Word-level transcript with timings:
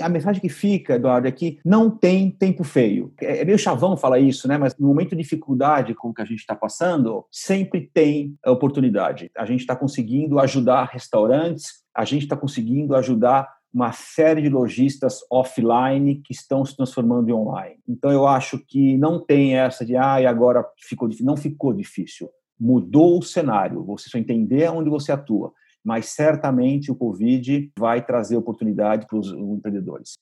A 0.00 0.08
mensagem 0.08 0.40
que 0.40 0.48
fica, 0.48 0.94
Eduardo, 0.94 1.28
é 1.28 1.32
que 1.32 1.58
não 1.64 1.90
tem 1.90 2.30
tempo 2.30 2.64
feio. 2.64 3.12
É, 3.20 3.42
é 3.42 3.44
meio 3.44 3.58
chavão 3.58 3.96
falar 3.96 4.18
isso, 4.18 4.48
né? 4.48 4.58
Mas 4.58 4.76
no 4.78 4.88
momento 4.88 5.10
de 5.10 5.22
dificuldade 5.22 5.94
como 5.94 6.14
que 6.14 6.22
a 6.22 6.24
gente 6.24 6.40
está 6.40 6.54
passando, 6.54 7.24
sempre 7.30 7.90
tem 7.92 8.36
oportunidade. 8.46 9.30
A 9.36 9.44
gente 9.44 9.60
está 9.60 9.76
conseguindo 9.76 10.38
ajudar 10.38 10.90
restaurantes, 10.92 11.84
a 11.94 12.04
gente 12.04 12.22
está 12.22 12.36
conseguindo 12.36 12.94
ajudar 12.96 13.48
uma 13.72 13.90
série 13.90 14.40
de 14.40 14.48
lojistas 14.48 15.18
offline 15.28 16.20
que 16.24 16.32
estão 16.32 16.64
se 16.64 16.76
transformando 16.76 17.28
em 17.28 17.32
online. 17.32 17.76
Então 17.88 18.10
eu 18.10 18.24
acho 18.24 18.58
que 18.58 18.96
não 18.96 19.18
tem 19.18 19.56
essa 19.56 19.84
de 19.84 19.96
ah, 19.96 20.20
e 20.20 20.26
agora 20.26 20.64
ficou 20.78 21.08
difícil. 21.08 21.26
Não 21.26 21.36
ficou 21.36 21.72
difícil. 21.72 22.28
Mudou 22.58 23.18
o 23.18 23.22
cenário. 23.22 23.84
Você 23.84 24.08
só 24.08 24.16
entender 24.16 24.70
onde 24.70 24.88
você 24.88 25.10
atua 25.10 25.52
mas 25.84 26.06
certamente 26.06 26.90
o 26.90 26.94
Covid 26.94 27.70
vai 27.78 28.04
trazer 28.04 28.36
oportunidade 28.36 29.06
para 29.06 29.18
os 29.18 29.30
empreendedores. 29.30 30.14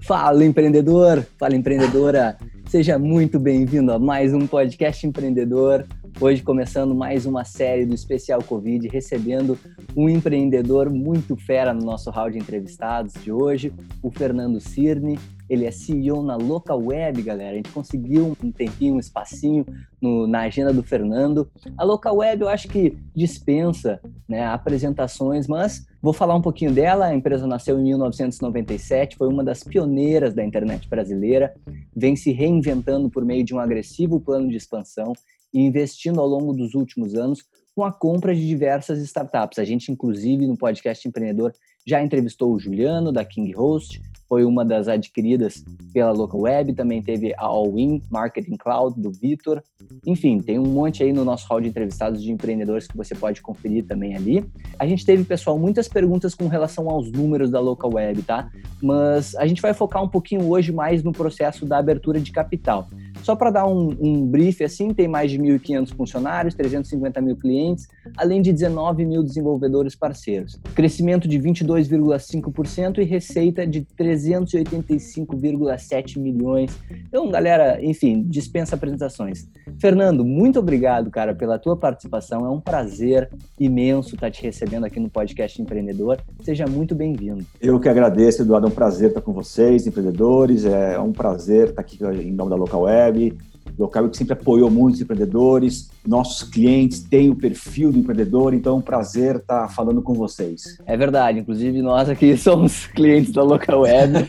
Fala 0.00 0.44
empreendedor, 0.44 1.24
fala 1.38 1.54
empreendedora, 1.54 2.36
seja 2.66 2.98
muito 2.98 3.38
bem-vindo 3.38 3.92
a 3.92 3.98
mais 3.98 4.34
um 4.34 4.44
podcast 4.44 5.06
empreendedor. 5.06 5.86
Hoje 6.22 6.42
começando 6.42 6.94
mais 6.94 7.24
uma 7.24 7.44
série 7.46 7.86
do 7.86 7.94
especial 7.94 8.42
Covid, 8.42 8.86
recebendo 8.88 9.58
um 9.96 10.06
empreendedor 10.06 10.90
muito 10.90 11.34
fera 11.34 11.72
no 11.72 11.80
nosso 11.82 12.10
round 12.10 12.34
de 12.34 12.38
entrevistados 12.38 13.14
de 13.14 13.32
hoje, 13.32 13.72
o 14.02 14.10
Fernando 14.10 14.60
Cirne. 14.60 15.18
Ele 15.48 15.64
é 15.64 15.70
CEO 15.70 16.22
na 16.22 16.36
Local 16.36 16.78
Web, 16.78 17.22
galera. 17.22 17.52
A 17.52 17.56
gente 17.56 17.70
conseguiu 17.70 18.36
um 18.44 18.52
tempinho, 18.52 18.96
um 18.96 18.98
espacinho 18.98 19.64
no, 19.98 20.26
na 20.26 20.40
agenda 20.40 20.74
do 20.74 20.82
Fernando. 20.82 21.50
A 21.78 21.84
Local 21.84 22.18
Web 22.18 22.42
eu 22.42 22.50
acho 22.50 22.68
que 22.68 22.98
dispensa 23.16 23.98
né, 24.28 24.44
apresentações, 24.44 25.48
mas 25.48 25.86
vou 26.02 26.12
falar 26.12 26.34
um 26.36 26.42
pouquinho 26.42 26.70
dela. 26.70 27.06
A 27.06 27.14
empresa 27.14 27.46
nasceu 27.46 27.80
em 27.80 27.84
1997, 27.84 29.16
foi 29.16 29.26
uma 29.26 29.42
das 29.42 29.64
pioneiras 29.64 30.34
da 30.34 30.44
internet 30.44 30.86
brasileira, 30.86 31.54
vem 31.96 32.14
se 32.14 32.30
reinventando 32.30 33.08
por 33.08 33.24
meio 33.24 33.42
de 33.42 33.54
um 33.54 33.58
agressivo 33.58 34.20
plano 34.20 34.50
de 34.50 34.56
expansão 34.58 35.14
e 35.52 35.60
investindo 35.60 36.20
ao 36.20 36.26
longo 36.26 36.52
dos 36.52 36.74
últimos 36.74 37.14
anos 37.14 37.44
com 37.74 37.84
a 37.84 37.92
compra 37.92 38.34
de 38.34 38.46
diversas 38.46 38.98
startups. 39.00 39.58
A 39.58 39.64
gente, 39.64 39.90
inclusive, 39.90 40.46
no 40.46 40.56
podcast 40.56 41.06
Empreendedor, 41.06 41.52
já 41.86 42.02
entrevistou 42.02 42.52
o 42.52 42.58
Juliano, 42.58 43.12
da 43.12 43.24
King 43.24 43.52
Host, 43.52 44.00
foi 44.30 44.44
uma 44.44 44.64
das 44.64 44.86
adquiridas 44.86 45.64
pela 45.92 46.12
Local 46.12 46.42
Web, 46.42 46.72
também 46.74 47.02
teve 47.02 47.34
a 47.36 47.46
All-In 47.46 48.00
Marketing 48.08 48.56
Cloud, 48.56 48.94
do 48.96 49.10
Vitor. 49.10 49.60
Enfim, 50.06 50.38
tem 50.38 50.56
um 50.56 50.68
monte 50.68 51.02
aí 51.02 51.12
no 51.12 51.24
nosso 51.24 51.48
hall 51.48 51.60
de 51.60 51.66
entrevistados 51.66 52.22
de 52.22 52.30
empreendedores 52.30 52.86
que 52.86 52.96
você 52.96 53.12
pode 53.12 53.42
conferir 53.42 53.84
também 53.86 54.14
ali. 54.14 54.44
A 54.78 54.86
gente 54.86 55.04
teve, 55.04 55.24
pessoal, 55.24 55.58
muitas 55.58 55.88
perguntas 55.88 56.32
com 56.32 56.46
relação 56.46 56.88
aos 56.88 57.10
números 57.10 57.50
da 57.50 57.58
Local 57.58 57.92
Web, 57.92 58.22
tá? 58.22 58.48
Mas 58.80 59.34
a 59.34 59.48
gente 59.48 59.60
vai 59.60 59.74
focar 59.74 60.00
um 60.00 60.08
pouquinho 60.08 60.48
hoje 60.48 60.70
mais 60.70 61.02
no 61.02 61.10
processo 61.10 61.66
da 61.66 61.78
abertura 61.78 62.20
de 62.20 62.30
capital. 62.30 62.88
Só 63.24 63.34
para 63.34 63.50
dar 63.50 63.66
um, 63.66 63.96
um 64.00 64.24
brief, 64.24 64.62
assim, 64.62 64.94
tem 64.94 65.08
mais 65.08 65.32
de 65.32 65.40
1.500 65.40 65.96
funcionários, 65.96 66.54
350 66.54 67.20
mil 67.20 67.36
clientes, 67.36 67.88
além 68.16 68.42
de 68.42 68.52
19 68.52 69.04
mil 69.04 69.22
desenvolvedores 69.22 69.94
parceiros. 69.94 70.58
Crescimento 70.74 71.28
de 71.28 71.38
22,5% 71.38 72.98
e 72.98 73.04
receita 73.04 73.66
de 73.66 73.86
385,7 73.98 76.18
milhões. 76.18 76.76
Então, 77.08 77.30
galera, 77.30 77.84
enfim, 77.84 78.22
dispensa 78.22 78.74
apresentações. 78.74 79.48
Fernando, 79.80 80.24
muito 80.24 80.58
obrigado, 80.58 81.10
cara, 81.10 81.34
pela 81.34 81.58
tua 81.58 81.76
participação. 81.76 82.44
É 82.44 82.48
um 82.48 82.60
prazer 82.60 83.28
imenso 83.58 84.14
estar 84.14 84.30
te 84.30 84.42
recebendo 84.42 84.84
aqui 84.84 85.00
no 85.00 85.10
podcast 85.10 85.60
Empreendedor. 85.60 86.18
Seja 86.42 86.66
muito 86.66 86.94
bem-vindo. 86.94 87.44
Eu 87.60 87.80
que 87.80 87.88
agradeço, 87.88 88.42
Eduardo. 88.42 88.66
É 88.66 88.70
um 88.70 88.74
prazer 88.74 89.08
estar 89.08 89.20
com 89.20 89.32
vocês, 89.32 89.86
empreendedores. 89.86 90.64
É 90.64 90.98
um 90.98 91.12
prazer 91.12 91.70
estar 91.70 91.82
aqui 91.82 91.98
em 92.04 92.32
nome 92.32 92.50
da 92.50 92.56
Local 92.56 92.82
Web 92.82 93.36
Local 93.80 94.10
que 94.10 94.16
sempre 94.18 94.34
apoiou 94.34 94.70
muitos 94.70 95.00
empreendedores. 95.00 95.90
Nossos 96.06 96.42
clientes 96.48 97.00
têm 97.00 97.30
o 97.30 97.34
perfil 97.34 97.90
do 97.90 97.98
empreendedor, 97.98 98.52
então 98.52 98.74
é 98.74 98.76
um 98.76 98.82
prazer 98.82 99.36
estar 99.36 99.68
falando 99.68 100.02
com 100.02 100.12
vocês. 100.12 100.78
É 100.84 100.96
verdade, 100.98 101.38
inclusive 101.38 101.80
nós 101.80 102.08
aqui 102.10 102.36
somos 102.38 102.86
clientes 102.86 103.32
da 103.32 103.42
Local 103.42 103.80
Web. 103.80 104.26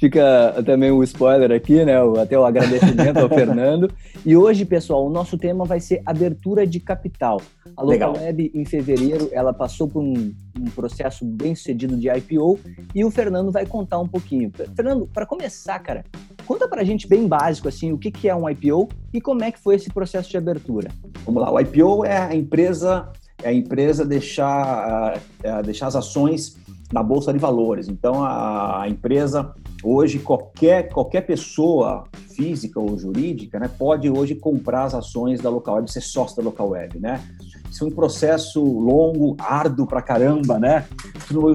Fica 0.00 0.62
também 0.64 0.90
o 0.90 1.02
spoiler 1.02 1.52
aqui, 1.52 1.84
né? 1.84 1.96
Até 2.22 2.38
o 2.38 2.44
agradecimento 2.44 3.18
ao 3.18 3.28
Fernando. 3.30 3.90
E 4.24 4.34
hoje, 4.34 4.64
pessoal, 4.64 5.06
o 5.06 5.10
nosso 5.10 5.36
tema 5.36 5.66
vai 5.66 5.80
ser 5.80 6.00
abertura 6.06 6.66
de 6.66 6.80
capital. 6.80 7.40
A 7.76 7.82
Local 7.82 8.12
Legal. 8.12 8.12
Web, 8.14 8.50
em 8.54 8.64
fevereiro, 8.64 9.28
ela 9.32 9.52
passou 9.52 9.88
por 9.88 10.02
um, 10.02 10.34
um 10.58 10.70
processo 10.74 11.24
bem 11.24 11.54
sucedido 11.54 11.98
de 11.98 12.08
IPO 12.08 12.58
e 12.94 13.04
o 13.04 13.10
Fernando 13.10 13.52
vai 13.52 13.66
contar 13.66 13.98
um 13.98 14.08
pouquinho. 14.08 14.50
Fernando, 14.74 15.06
para 15.06 15.26
começar, 15.26 15.78
cara, 15.80 16.04
conta 16.50 16.66
para 16.66 16.82
a 16.82 16.84
gente 16.84 17.06
bem 17.06 17.28
básico 17.28 17.68
assim 17.68 17.92
o 17.92 17.98
que, 17.98 18.10
que 18.10 18.28
é 18.28 18.34
um 18.34 18.50
IPO 18.50 18.88
e 19.12 19.20
como 19.20 19.44
é 19.44 19.52
que 19.52 19.60
foi 19.60 19.76
esse 19.76 19.88
processo 19.88 20.28
de 20.28 20.36
abertura. 20.36 20.90
Vamos 21.24 21.40
lá, 21.40 21.52
o 21.52 21.60
IPO 21.60 22.04
é 22.04 22.18
a 22.18 22.34
empresa 22.34 23.08
é 23.40 23.50
a 23.50 23.52
empresa 23.52 24.04
deixar, 24.04 25.20
é 25.44 25.62
deixar 25.62 25.86
as 25.86 25.94
ações 25.94 26.58
na 26.92 27.04
bolsa 27.04 27.32
de 27.32 27.38
valores. 27.38 27.88
Então 27.88 28.24
a, 28.24 28.82
a 28.82 28.88
empresa 28.88 29.54
hoje 29.84 30.18
qualquer 30.18 30.88
qualquer 30.88 31.20
pessoa 31.20 32.02
física 32.34 32.80
ou 32.80 32.98
jurídica, 32.98 33.60
né, 33.60 33.70
pode 33.78 34.10
hoje 34.10 34.34
comprar 34.34 34.82
as 34.82 34.94
ações 34.94 35.40
da 35.40 35.48
local 35.48 35.76
web, 35.76 35.92
ser 35.92 36.00
sócio 36.00 36.36
da 36.36 36.42
local 36.42 36.70
web, 36.70 36.98
né? 36.98 37.22
Isso 37.70 37.84
é 37.84 37.86
um 37.86 37.90
processo 37.90 38.62
longo, 38.62 39.36
árduo 39.38 39.86
pra 39.86 40.02
caramba, 40.02 40.58
né? 40.58 40.86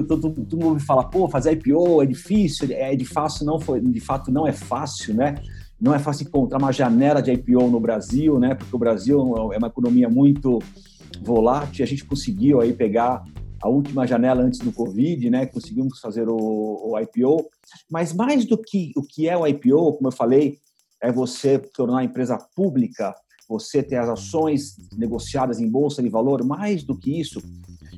Todo, 0.08 0.34
mundo 0.56 0.80
fala, 0.80 1.04
pô, 1.04 1.28
fazer 1.28 1.52
IPO 1.52 2.02
é 2.02 2.06
difícil, 2.06 2.68
é 2.70 2.96
de 2.96 3.04
fácil, 3.04 3.44
não 3.44 3.60
foi, 3.60 3.80
de 3.80 4.00
fato 4.00 4.32
não 4.32 4.46
é 4.46 4.52
fácil, 4.52 5.14
né? 5.14 5.34
Não 5.78 5.94
é 5.94 5.98
fácil 5.98 6.26
encontrar 6.26 6.58
uma 6.58 6.72
janela 6.72 7.20
de 7.20 7.30
IPO 7.30 7.68
no 7.68 7.78
Brasil, 7.78 8.38
né? 8.38 8.54
Porque 8.54 8.74
o 8.74 8.78
Brasil 8.78 9.52
é 9.52 9.58
uma 9.58 9.68
economia 9.68 10.08
muito 10.08 10.58
volátil. 11.22 11.84
A 11.84 11.86
gente 11.86 12.04
conseguiu 12.04 12.62
aí 12.62 12.72
pegar 12.72 13.22
a 13.62 13.68
última 13.68 14.06
janela 14.06 14.42
antes 14.42 14.60
do 14.60 14.72
Covid, 14.72 15.28
né? 15.28 15.44
Conseguimos 15.44 16.00
fazer 16.00 16.28
o, 16.28 16.36
o, 16.36 16.98
IPO. 16.98 17.48
Mas 17.90 18.14
mais 18.14 18.46
do 18.46 18.56
que 18.56 18.92
o 18.96 19.02
que 19.02 19.28
é 19.28 19.36
o 19.36 19.46
IPO, 19.46 19.94
como 19.94 20.08
eu 20.08 20.12
falei, 20.12 20.58
é 21.02 21.12
você 21.12 21.58
tornar 21.58 22.00
a 22.00 22.04
empresa 22.04 22.38
pública, 22.54 23.14
você 23.48 23.82
ter 23.82 23.96
as 23.96 24.08
ações 24.08 24.76
negociadas 24.96 25.60
em 25.60 25.68
bolsa 25.68 26.02
de 26.02 26.08
valor. 26.08 26.44
Mais 26.44 26.82
do 26.82 26.96
que 26.96 27.20
isso, 27.20 27.40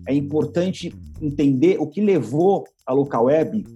é 0.06 0.14
importante 0.14 0.94
entender 1.20 1.78
o 1.78 1.86
que 1.86 2.00
levou 2.00 2.64
a 2.86 2.92
Local 2.92 3.24
Web 3.24 3.66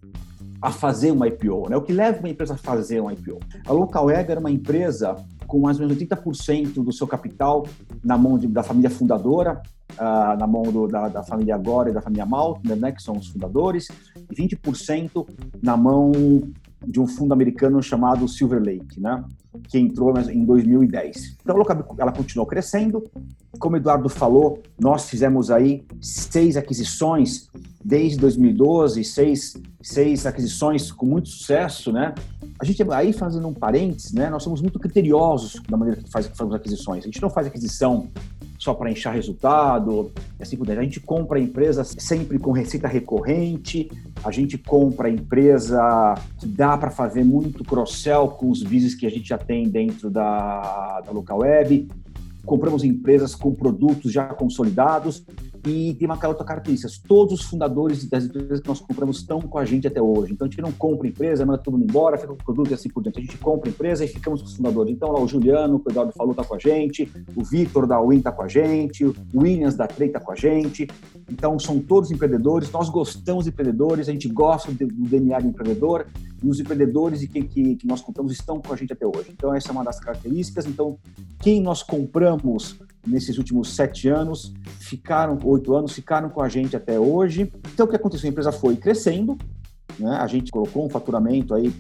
a 0.61 0.71
fazer 0.71 1.11
uma 1.11 1.27
IPO, 1.27 1.69
né? 1.69 1.77
O 1.77 1.83
que 1.83 1.93
leva 1.93 2.21
uma 2.21 2.29
empresa 2.29 2.55
a 2.55 2.57
fazer 2.57 3.01
uma 3.01 3.13
IPO? 3.13 3.41
A 3.67 3.73
Local 3.73 4.07
Web 4.07 4.31
era 4.31 4.39
uma 4.39 4.51
empresa 4.51 5.17
com 5.49 5.59
mais 5.59 5.79
ou 5.79 5.87
menos 5.87 6.01
80% 6.01 6.83
do 6.83 6.93
seu 6.93 7.07
capital 7.07 7.67
na 8.03 8.17
mão 8.17 8.39
de, 8.39 8.47
da 8.47 8.63
família 8.63 8.89
fundadora, 8.89 9.61
uh, 9.93 10.39
na 10.39 10.47
mão 10.47 10.63
do, 10.63 10.87
da, 10.87 11.09
da, 11.09 11.23
família 11.23 11.55
Agora 11.55 11.91
e 11.91 11.93
da 11.93 12.01
família 12.01 12.25
Maltner, 12.25 12.77
né, 12.77 12.93
que 12.93 13.03
são 13.03 13.17
os 13.17 13.29
fundadores, 13.29 13.89
e 14.31 14.35
20% 14.35 15.27
na 15.63 15.77
mão 15.77 16.13
de 16.87 17.01
um 17.01 17.07
fundo 17.07 17.33
americano 17.33 17.83
chamado 17.83 18.29
Silver 18.29 18.63
Lake, 18.63 19.01
né? 19.01 19.25
que 19.69 19.79
entrou 19.79 20.19
em 20.19 20.45
2010. 20.45 21.37
Então, 21.43 21.57
ela 21.99 22.13
continuou 22.13 22.47
crescendo. 22.47 23.05
Como 23.59 23.77
o 23.77 23.79
Eduardo 23.79 24.09
falou, 24.09 24.63
nós 24.81 25.09
fizemos 25.09 25.51
aí 25.51 25.85
seis 26.01 26.57
aquisições 26.57 27.49
desde 27.85 28.19
2012, 28.19 29.05
seis, 29.05 29.57
seis 29.83 30.25
aquisições 30.25 30.91
com 30.91 31.05
muito 31.05 31.29
sucesso, 31.29 31.93
né? 31.93 32.15
A 32.59 32.65
gente, 32.65 32.83
aí 32.93 33.13
fazendo 33.13 33.47
um 33.49 33.53
parênteses, 33.53 34.13
né? 34.13 34.31
Nós 34.31 34.43
somos 34.43 34.61
muito 34.63 34.79
criteriosos 34.79 35.61
da 35.69 35.77
maneira 35.77 36.01
que 36.01 36.11
faz, 36.11 36.27
fazemos 36.29 36.55
aquisições. 36.55 37.05
A 37.05 37.07
gente 37.07 37.21
não 37.21 37.31
faz 37.31 37.47
aquisição 37.47 38.09
só 38.63 38.75
para 38.75 38.89
encher 38.89 39.13
resultado, 39.13 40.13
e 40.39 40.43
assim 40.43 40.57
por 40.57 40.65
diante. 40.65 40.79
A 40.79 40.85
gente 40.85 41.01
compra 41.01 41.41
empresas 41.41 41.97
sempre 41.99 42.39
com 42.39 42.53
receita 42.53 42.87
recorrente, 42.87 43.91
a 44.23 44.31
gente 44.31 44.57
compra 44.57 45.11
empresa 45.11 46.15
que 46.39 46.47
dá 46.47 46.79
para 46.79 46.89
fazer 46.89 47.25
muito 47.25 47.65
cross-sell 47.65 48.29
com 48.29 48.51
os 48.51 48.63
business 48.63 48.95
que 48.95 49.05
a 49.05 49.11
gente 49.11 49.29
já 49.29 49.37
tem 49.37 49.69
dentro 49.69 50.09
da, 50.09 51.01
da 51.05 51.11
local 51.11 51.41
web 51.41 51.89
compramos 52.45 52.83
empresas 52.83 53.35
com 53.35 53.55
produtos 53.55 54.13
já 54.13 54.25
consolidados 54.27 55.25
e 55.65 55.95
tem 55.95 56.07
uma 56.07 56.19
outra 56.27 56.45
característica, 56.45 56.93
todos 57.07 57.41
os 57.41 57.47
fundadores 57.47 58.05
das 58.09 58.25
empresas 58.25 58.61
que 58.61 58.69
nós 58.69 58.81
compramos 58.81 59.19
estão 59.19 59.41
com 59.41 59.59
a 59.59 59.65
gente 59.65 59.87
até 59.87 60.03
hoje. 60.03 60.33
Então 60.33 60.47
a 60.47 60.51
gente 60.51 60.61
não 60.61 60.73
compra 60.73 61.07
empresa, 61.07 61.47
manda 61.47 61.59
todo 61.59 61.79
mundo 61.79 61.89
embora, 61.89 62.19
fica 62.19 62.29
com 62.29 62.35
o 62.35 62.45
produto 62.45 62.71
e 62.71 62.75
assim 62.75 62.89
por 62.89 63.03
diante. 63.03 63.19
A 63.19 63.23
gente 63.23 63.39
compra 63.39 63.69
empresa 63.69 64.05
e 64.05 64.09
ficamos 64.09 64.41
com 64.41 64.49
os 64.49 64.57
fundadores. 64.57 64.93
Então 64.93 65.13
lá 65.13 65.21
o 65.21 65.29
Juliano, 65.29 65.81
o 65.85 65.91
Eduardo 65.91 66.13
falou, 66.13 66.33
está 66.33 66.45
com 66.45 66.55
a 66.55 66.59
gente, 66.59 67.11
o 67.37 67.45
Vitor 67.45 67.87
da 67.87 68.01
Win 68.01 68.19
está 68.19 68.33
com 68.33 68.43
a 68.43 68.49
gente, 68.49 69.05
o 69.05 69.15
Williams 69.35 69.77
da 69.77 69.87
Trey 69.87 70.09
está 70.09 70.19
com 70.19 70.33
a 70.33 70.37
gente. 70.37 70.89
Então 71.31 71.59
são 71.59 71.79
todos 71.79 72.11
empreendedores, 72.11 72.71
nós 72.73 72.89
gostamos 72.89 73.45
de 73.45 73.51
empreendedores, 73.51 74.09
a 74.09 74.13
gente 74.13 74.29
gosta 74.29 74.73
do 74.73 74.87
DNA 74.87 75.39
do 75.41 75.49
empreendedor 75.49 76.07
e 76.43 76.49
os 76.49 76.59
empreendedores 76.59 77.23
e 77.23 77.29
quem 77.29 77.45
que, 77.45 77.77
que 77.77 77.87
nós 77.87 78.01
compramos 78.01 78.33
estão 78.33 78.61
com 78.61 78.73
a 78.73 78.77
gente 78.77 78.93
até 78.93 79.07
hoje. 79.07 79.31
Então, 79.31 79.55
essa 79.55 79.69
é 79.69 79.73
uma 79.73 79.85
das 79.85 80.01
características. 80.01 80.67
Então, 80.67 80.99
quem 81.41 81.63
nós 81.63 81.83
compramos 81.83 82.79
nesses 83.07 83.39
últimos 83.39 83.75
sete 83.75 84.09
anos, 84.09 84.53
ficaram, 84.79 85.39
oito 85.45 85.75
anos, 85.75 85.93
ficaram 85.93 86.29
com 86.29 86.41
a 86.41 86.49
gente 86.49 86.77
até 86.77 86.99
hoje. 86.99 87.53
Então, 87.73 87.87
o 87.87 87.89
que 87.89 87.97
aconteceu? 87.97 88.29
A 88.29 88.31
empresa 88.31 88.53
foi 88.53 88.77
crescendo, 88.77 89.37
né? 89.99 90.17
a 90.17 90.27
gente 90.27 90.51
colocou 90.51 90.87
um 90.87 90.91
faturamento 90.91 91.55
aí 91.55 91.73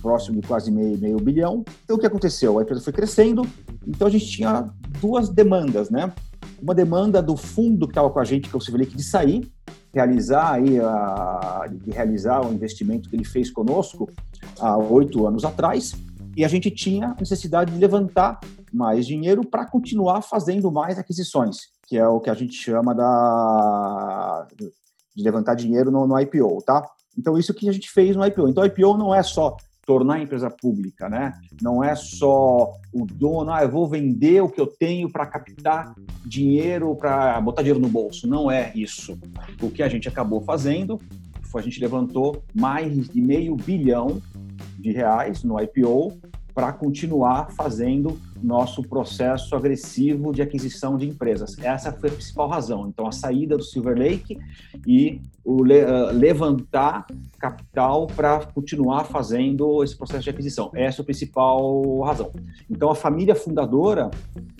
próximo 0.00 0.40
de 0.40 0.46
quase 0.46 0.70
meio, 0.70 0.98
meio 0.98 1.18
bilhão. 1.18 1.64
Então, 1.84 1.96
o 1.96 1.98
que 1.98 2.06
aconteceu? 2.06 2.58
A 2.58 2.62
empresa 2.62 2.80
foi 2.80 2.92
crescendo, 2.92 3.46
então 3.86 4.06
a 4.06 4.10
gente 4.10 4.26
tinha 4.26 4.70
duas 5.00 5.28
demandas, 5.28 5.90
né? 5.90 6.12
Uma 6.60 6.74
demanda 6.74 7.22
do 7.22 7.36
fundo 7.36 7.86
que 7.86 7.92
estava 7.92 8.10
com 8.10 8.18
a 8.18 8.24
gente, 8.24 8.48
que 8.48 8.56
é 8.56 8.58
o 8.58 8.76
Lake, 8.76 8.96
de 8.96 9.02
sair, 9.02 9.50
realizar 9.92 10.54
aí 10.54 10.78
a, 10.78 11.66
de 11.70 11.90
realizar 11.90 12.46
o 12.46 12.52
investimento 12.52 13.08
que 13.08 13.16
ele 13.16 13.24
fez 13.24 13.50
conosco 13.50 14.10
há 14.58 14.76
oito 14.76 15.26
anos 15.26 15.44
atrás, 15.44 15.94
e 16.36 16.44
a 16.44 16.48
gente 16.48 16.70
tinha 16.70 17.14
necessidade 17.18 17.72
de 17.72 17.78
levantar 17.78 18.40
mais 18.72 19.06
dinheiro 19.06 19.44
para 19.44 19.66
continuar 19.66 20.22
fazendo 20.22 20.70
mais 20.70 20.98
aquisições, 20.98 21.56
que 21.86 21.96
é 21.96 22.06
o 22.06 22.20
que 22.20 22.30
a 22.30 22.34
gente 22.34 22.54
chama 22.54 22.94
da 22.94 24.46
de 25.14 25.24
levantar 25.24 25.54
dinheiro 25.54 25.90
no, 25.90 26.06
no 26.06 26.18
IPO, 26.18 26.62
tá? 26.64 26.86
Então 27.18 27.36
isso 27.36 27.52
que 27.52 27.68
a 27.68 27.72
gente 27.72 27.90
fez 27.90 28.16
no 28.16 28.24
IPO. 28.24 28.48
Então 28.48 28.64
IPO 28.64 28.96
não 28.96 29.14
é 29.14 29.22
só 29.22 29.56
tornar 29.84 30.14
a 30.14 30.22
empresa 30.22 30.48
pública, 30.48 31.08
né? 31.08 31.32
Não 31.60 31.82
é 31.82 31.96
só 31.96 32.72
o 32.92 33.04
dono, 33.04 33.50
ah, 33.52 33.64
eu 33.64 33.70
vou 33.70 33.88
vender 33.88 34.40
o 34.40 34.48
que 34.48 34.60
eu 34.60 34.66
tenho 34.66 35.10
para 35.10 35.26
captar 35.26 35.94
dinheiro, 36.24 36.94
para 36.94 37.40
botar 37.40 37.62
dinheiro 37.62 37.80
no 37.80 37.88
bolso. 37.88 38.28
Não 38.28 38.50
é 38.50 38.72
isso. 38.74 39.18
O 39.60 39.68
que 39.70 39.82
a 39.82 39.88
gente 39.88 40.08
acabou 40.08 40.40
fazendo 40.42 41.00
foi 41.50 41.60
a 41.60 41.64
gente 41.64 41.80
levantou 41.80 42.44
mais 42.54 43.08
de 43.08 43.20
meio 43.20 43.56
bilhão 43.56 44.22
de 44.78 44.92
reais 44.92 45.42
no 45.42 45.60
IPO 45.60 46.20
para 46.54 46.72
continuar 46.72 47.50
fazendo 47.50 48.16
nosso 48.42 48.82
processo 48.82 49.54
agressivo 49.54 50.32
de 50.32 50.42
aquisição 50.42 50.96
de 50.96 51.08
empresas. 51.08 51.56
Essa 51.58 51.92
foi 51.92 52.08
a 52.08 52.12
principal 52.12 52.48
razão. 52.48 52.88
Então, 52.88 53.06
a 53.06 53.12
saída 53.12 53.56
do 53.56 53.62
Silver 53.62 53.96
Lake 53.96 54.38
e 54.86 55.20
o 55.44 55.64
le 55.64 55.84
uh, 55.84 56.12
levantar 56.12 57.06
capital 57.38 58.06
para 58.06 58.40
continuar 58.46 59.04
fazendo 59.04 59.82
esse 59.82 59.96
processo 59.96 60.24
de 60.24 60.30
aquisição. 60.30 60.70
Essa 60.74 61.00
é 61.00 61.02
a 61.02 61.04
principal 61.04 62.00
razão. 62.00 62.30
Então, 62.68 62.90
a 62.90 62.94
família 62.94 63.34
fundadora, 63.34 64.10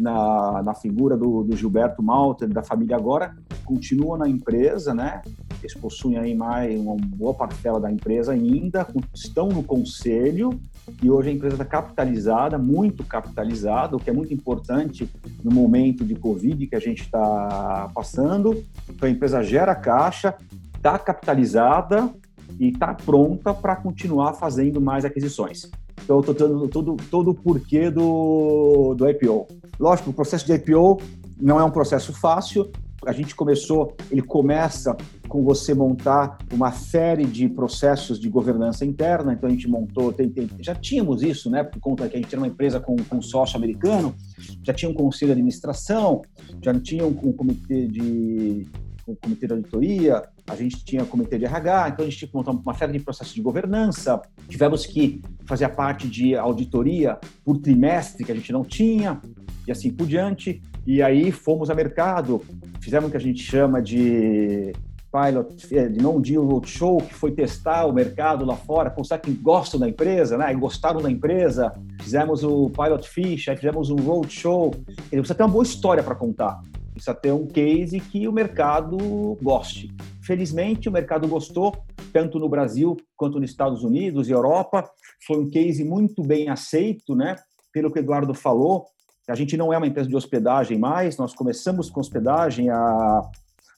na, 0.00 0.62
na 0.62 0.74
figura 0.74 1.16
do, 1.16 1.44
do 1.44 1.56
Gilberto 1.56 2.02
Malta, 2.02 2.46
da 2.46 2.62
família 2.62 2.96
agora, 2.96 3.36
continua 3.64 4.16
na 4.16 4.28
empresa, 4.28 4.94
né? 4.94 5.22
Eles 5.62 5.74
possuem 5.74 6.16
aí 6.16 6.34
mais 6.34 6.78
uma 6.78 6.96
boa 6.96 7.34
parcela 7.34 7.78
da 7.78 7.90
empresa 7.90 8.32
ainda, 8.32 8.86
estão 9.14 9.48
no 9.48 9.62
conselho 9.62 10.58
e 11.02 11.10
hoje 11.10 11.28
a 11.28 11.32
empresa 11.32 11.54
está 11.54 11.64
capitalizada, 11.64 12.56
muito 12.56 13.04
capitalizada, 13.04 13.94
o 13.94 14.00
que 14.00 14.08
é 14.08 14.12
muito 14.12 14.32
importante 14.32 15.08
no 15.44 15.50
momento 15.50 16.04
de 16.04 16.14
Covid 16.14 16.66
que 16.66 16.74
a 16.74 16.80
gente 16.80 17.02
está 17.02 17.90
passando. 17.94 18.64
Então 18.88 19.08
a 19.08 19.12
empresa 19.12 19.42
gera 19.42 19.74
caixa, 19.74 20.34
está 20.74 20.98
capitalizada 20.98 22.10
e 22.58 22.68
está 22.68 22.94
pronta 22.94 23.52
para 23.52 23.76
continuar 23.76 24.32
fazendo 24.32 24.80
mais 24.80 25.04
aquisições. 25.04 25.70
Então, 26.02 26.16
eu 26.16 26.20
estou 26.20 26.34
dando 26.34 26.68
todo, 26.68 26.96
todo 27.10 27.30
o 27.30 27.34
porquê 27.34 27.90
do, 27.90 28.94
do 28.94 29.08
IPO. 29.08 29.46
Lógico, 29.78 30.10
o 30.10 30.12
processo 30.12 30.46
de 30.46 30.54
IPO 30.54 31.00
não 31.40 31.60
é 31.60 31.64
um 31.64 31.70
processo 31.70 32.12
fácil, 32.12 32.70
a 33.06 33.12
gente 33.12 33.34
começou, 33.34 33.96
ele 34.10 34.22
começa 34.22 34.96
com 35.28 35.42
você 35.42 35.72
montar 35.72 36.38
uma 36.52 36.72
série 36.72 37.24
de 37.24 37.48
processos 37.48 38.18
de 38.18 38.28
governança 38.28 38.84
interna. 38.84 39.32
Então 39.32 39.48
a 39.48 39.52
gente 39.52 39.68
montou, 39.68 40.12
tem, 40.12 40.28
tem, 40.28 40.48
já 40.60 40.74
tínhamos 40.74 41.22
isso, 41.22 41.50
né? 41.50 41.62
Por 41.62 41.80
conta 41.80 42.08
que 42.08 42.16
a 42.16 42.20
gente 42.20 42.32
era 42.32 42.40
uma 42.40 42.48
empresa 42.48 42.80
com, 42.80 42.96
um 43.12 43.22
sócio 43.22 43.56
americano, 43.56 44.14
já 44.62 44.72
tinha 44.72 44.90
um 44.90 44.94
conselho 44.94 45.28
de 45.28 45.32
administração, 45.32 46.22
já 46.62 46.78
tinha 46.78 47.04
um, 47.04 47.10
um 47.10 47.32
comitê 47.32 47.86
de 47.86 48.66
um 49.08 49.14
comitê 49.14 49.46
de 49.46 49.52
auditoria, 49.52 50.22
a 50.46 50.54
gente 50.54 50.84
tinha 50.84 51.02
um 51.02 51.06
comitê 51.06 51.38
de 51.38 51.44
RH, 51.44 51.88
então 51.88 52.04
a 52.04 52.08
gente 52.08 52.18
tinha 52.18 52.28
que 52.28 52.34
montar 52.34 52.52
uma 52.52 52.74
série 52.74 52.92
de 52.92 53.00
processos 53.00 53.34
de 53.34 53.40
governança. 53.40 54.20
Tivemos 54.48 54.86
que 54.86 55.20
fazer 55.46 55.64
a 55.64 55.68
parte 55.68 56.08
de 56.08 56.36
auditoria 56.36 57.18
por 57.44 57.58
trimestre 57.58 58.24
que 58.24 58.30
a 58.30 58.34
gente 58.34 58.52
não 58.52 58.64
tinha 58.64 59.20
e 59.66 59.72
assim 59.72 59.90
por 59.90 60.06
diante. 60.06 60.62
E 60.86 61.02
aí 61.02 61.30
fomos 61.30 61.70
a 61.70 61.74
mercado, 61.74 62.42
fizemos 62.80 63.08
o 63.08 63.10
que 63.10 63.16
a 63.16 63.20
gente 63.20 63.42
chama 63.42 63.80
de 63.80 64.72
pilot, 65.10 65.76
é, 65.76 65.88
de 65.88 66.00
non-deal 66.00 66.44
roadshow, 66.44 66.98
que 66.98 67.12
foi 67.12 67.32
testar 67.32 67.84
o 67.86 67.92
mercado 67.92 68.44
lá 68.44 68.54
fora, 68.54 68.90
constar 68.90 69.20
que 69.20 69.32
gostam 69.32 69.80
da 69.80 69.88
empresa, 69.88 70.38
né? 70.38 70.52
E 70.52 70.54
gostaram 70.54 71.02
da 71.02 71.10
empresa. 71.10 71.72
Fizemos 72.00 72.44
o 72.44 72.70
pilot 72.70 73.08
fish, 73.08 73.48
aí 73.48 73.56
fizemos 73.56 73.90
um 73.90 73.96
roadshow. 73.96 74.72
Ele 74.86 75.20
precisa 75.20 75.34
ter 75.34 75.42
uma 75.42 75.48
boa 75.48 75.64
história 75.64 76.02
para 76.02 76.14
contar. 76.14 76.60
Precisa 76.92 77.14
ter 77.14 77.32
um 77.32 77.46
case 77.46 77.98
que 77.98 78.28
o 78.28 78.32
mercado 78.32 79.36
goste. 79.42 79.90
Felizmente, 80.22 80.88
o 80.88 80.92
mercado 80.92 81.26
gostou, 81.26 81.76
tanto 82.12 82.38
no 82.38 82.48
Brasil 82.48 82.96
quanto 83.16 83.40
nos 83.40 83.50
Estados 83.50 83.82
Unidos 83.82 84.28
e 84.28 84.32
Europa. 84.32 84.88
Foi 85.26 85.38
um 85.38 85.50
case 85.50 85.82
muito 85.82 86.22
bem 86.22 86.48
aceito, 86.48 87.16
né? 87.16 87.36
Pelo 87.72 87.90
que 87.90 87.98
o 87.98 88.02
Eduardo 88.02 88.34
falou, 88.34 88.86
a 89.30 89.34
gente 89.34 89.56
não 89.56 89.72
é 89.72 89.78
uma 89.78 89.86
empresa 89.86 90.08
de 90.08 90.16
hospedagem 90.16 90.76
mais, 90.76 91.16
nós 91.16 91.32
começamos 91.32 91.88
com 91.88 92.00
hospedagem 92.00 92.68
há, 92.68 93.22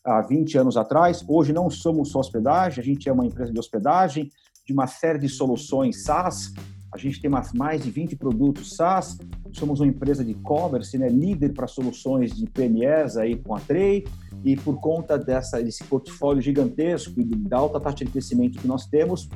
há 0.03 0.23
20 0.23 0.57
anos 0.57 0.77
atrás. 0.79 1.23
Hoje 1.29 1.53
não 1.53 1.69
somos 1.69 2.11
só 2.11 2.21
hospedagem, 2.21 2.81
a 2.81 2.85
gente 2.85 3.09
é 3.09 3.13
uma 3.13 3.27
empresa 3.27 3.53
de 3.53 3.59
hospedagem, 3.59 4.31
de 4.67 4.73
uma 4.73 4.87
série 4.87 5.19
de 5.19 5.29
soluções 5.29 6.05
SaaS. 6.05 6.55
A 6.91 6.97
gente 6.97 7.21
tem 7.21 7.31
mais 7.55 7.83
de 7.83 7.91
20 7.91 8.17
produtos 8.17 8.77
SaaS. 8.77 9.19
Somos 9.53 9.81
uma 9.81 9.87
empresa 9.87 10.25
de 10.25 10.31
e-commerce, 10.31 10.97
né, 10.97 11.09
líder 11.09 11.53
para 11.53 11.67
soluções 11.67 12.35
de 12.35 12.47
PMS 12.47 13.19
aí 13.19 13.37
com 13.37 13.55
a 13.55 13.61
Trey. 13.61 14.07
E 14.45 14.57
por 14.57 14.81
conta 14.81 15.19
dessa, 15.19 15.63
desse 15.63 15.85
portfólio 15.85 16.41
gigantesco 16.41 17.21
e 17.21 17.25
da 17.25 17.59
alta 17.59 17.79
taxa 17.79 18.05
de 18.05 18.11
crescimento 18.11 18.59
que 18.59 18.67
nós 18.67 18.87
temos, 18.87 19.29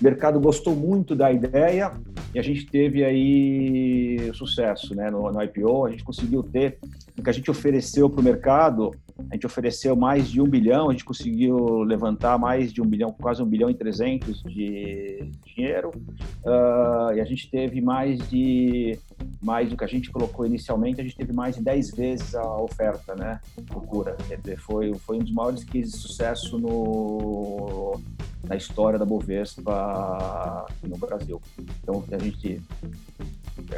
o 0.00 0.04
mercado 0.04 0.40
gostou 0.40 0.74
muito 0.74 1.14
da 1.14 1.32
ideia 1.32 1.92
e 2.34 2.38
a 2.38 2.42
gente 2.42 2.66
teve 2.66 3.04
aí 3.04 4.30
sucesso 4.34 4.94
né, 4.94 5.10
no, 5.10 5.30
no 5.30 5.42
IPO. 5.42 5.86
A 5.86 5.90
gente 5.90 6.04
conseguiu 6.04 6.42
ter 6.42 6.78
o 7.16 7.22
que 7.22 7.30
a 7.30 7.32
gente 7.32 7.50
ofereceu 7.50 8.10
para 8.10 8.20
o 8.20 8.24
mercado. 8.24 8.94
A 9.30 9.34
gente 9.34 9.46
ofereceu 9.46 9.94
mais 9.94 10.28
de 10.28 10.40
um 10.40 10.48
bilhão, 10.48 10.88
a 10.88 10.92
gente 10.92 11.04
conseguiu 11.04 11.82
levantar 11.84 12.36
mais 12.36 12.72
de 12.72 12.82
um 12.82 12.84
bilhão, 12.84 13.12
quase 13.12 13.40
um 13.40 13.46
bilhão 13.46 13.70
e 13.70 13.74
trezentos 13.74 14.42
de 14.42 15.30
dinheiro. 15.46 15.90
Uh, 16.44 17.14
e 17.14 17.20
a 17.20 17.24
gente 17.24 17.48
teve 17.48 17.80
mais 17.80 18.18
de 18.28 18.98
mais 19.40 19.68
do 19.68 19.76
que 19.76 19.84
a 19.84 19.86
gente 19.86 20.10
colocou 20.10 20.44
inicialmente, 20.44 21.00
a 21.00 21.04
gente 21.04 21.16
teve 21.16 21.32
mais 21.32 21.54
de 21.54 21.62
10 21.62 21.90
vezes 21.92 22.34
a 22.34 22.56
oferta, 22.56 23.14
né? 23.14 23.38
Procura. 23.66 24.16
Foi, 24.58 24.92
foi 24.94 25.18
um 25.18 25.20
dos 25.20 25.32
maiores 25.32 25.62
cases 25.62 25.92
de 25.92 25.98
sucesso 25.98 26.58
no, 26.58 28.00
na 28.48 28.56
história 28.56 28.98
da 28.98 29.04
Bovespa 29.04 30.66
no 30.82 30.96
Brasil. 30.96 31.40
Então, 31.82 32.04
a 32.10 32.18
gente, 32.18 32.60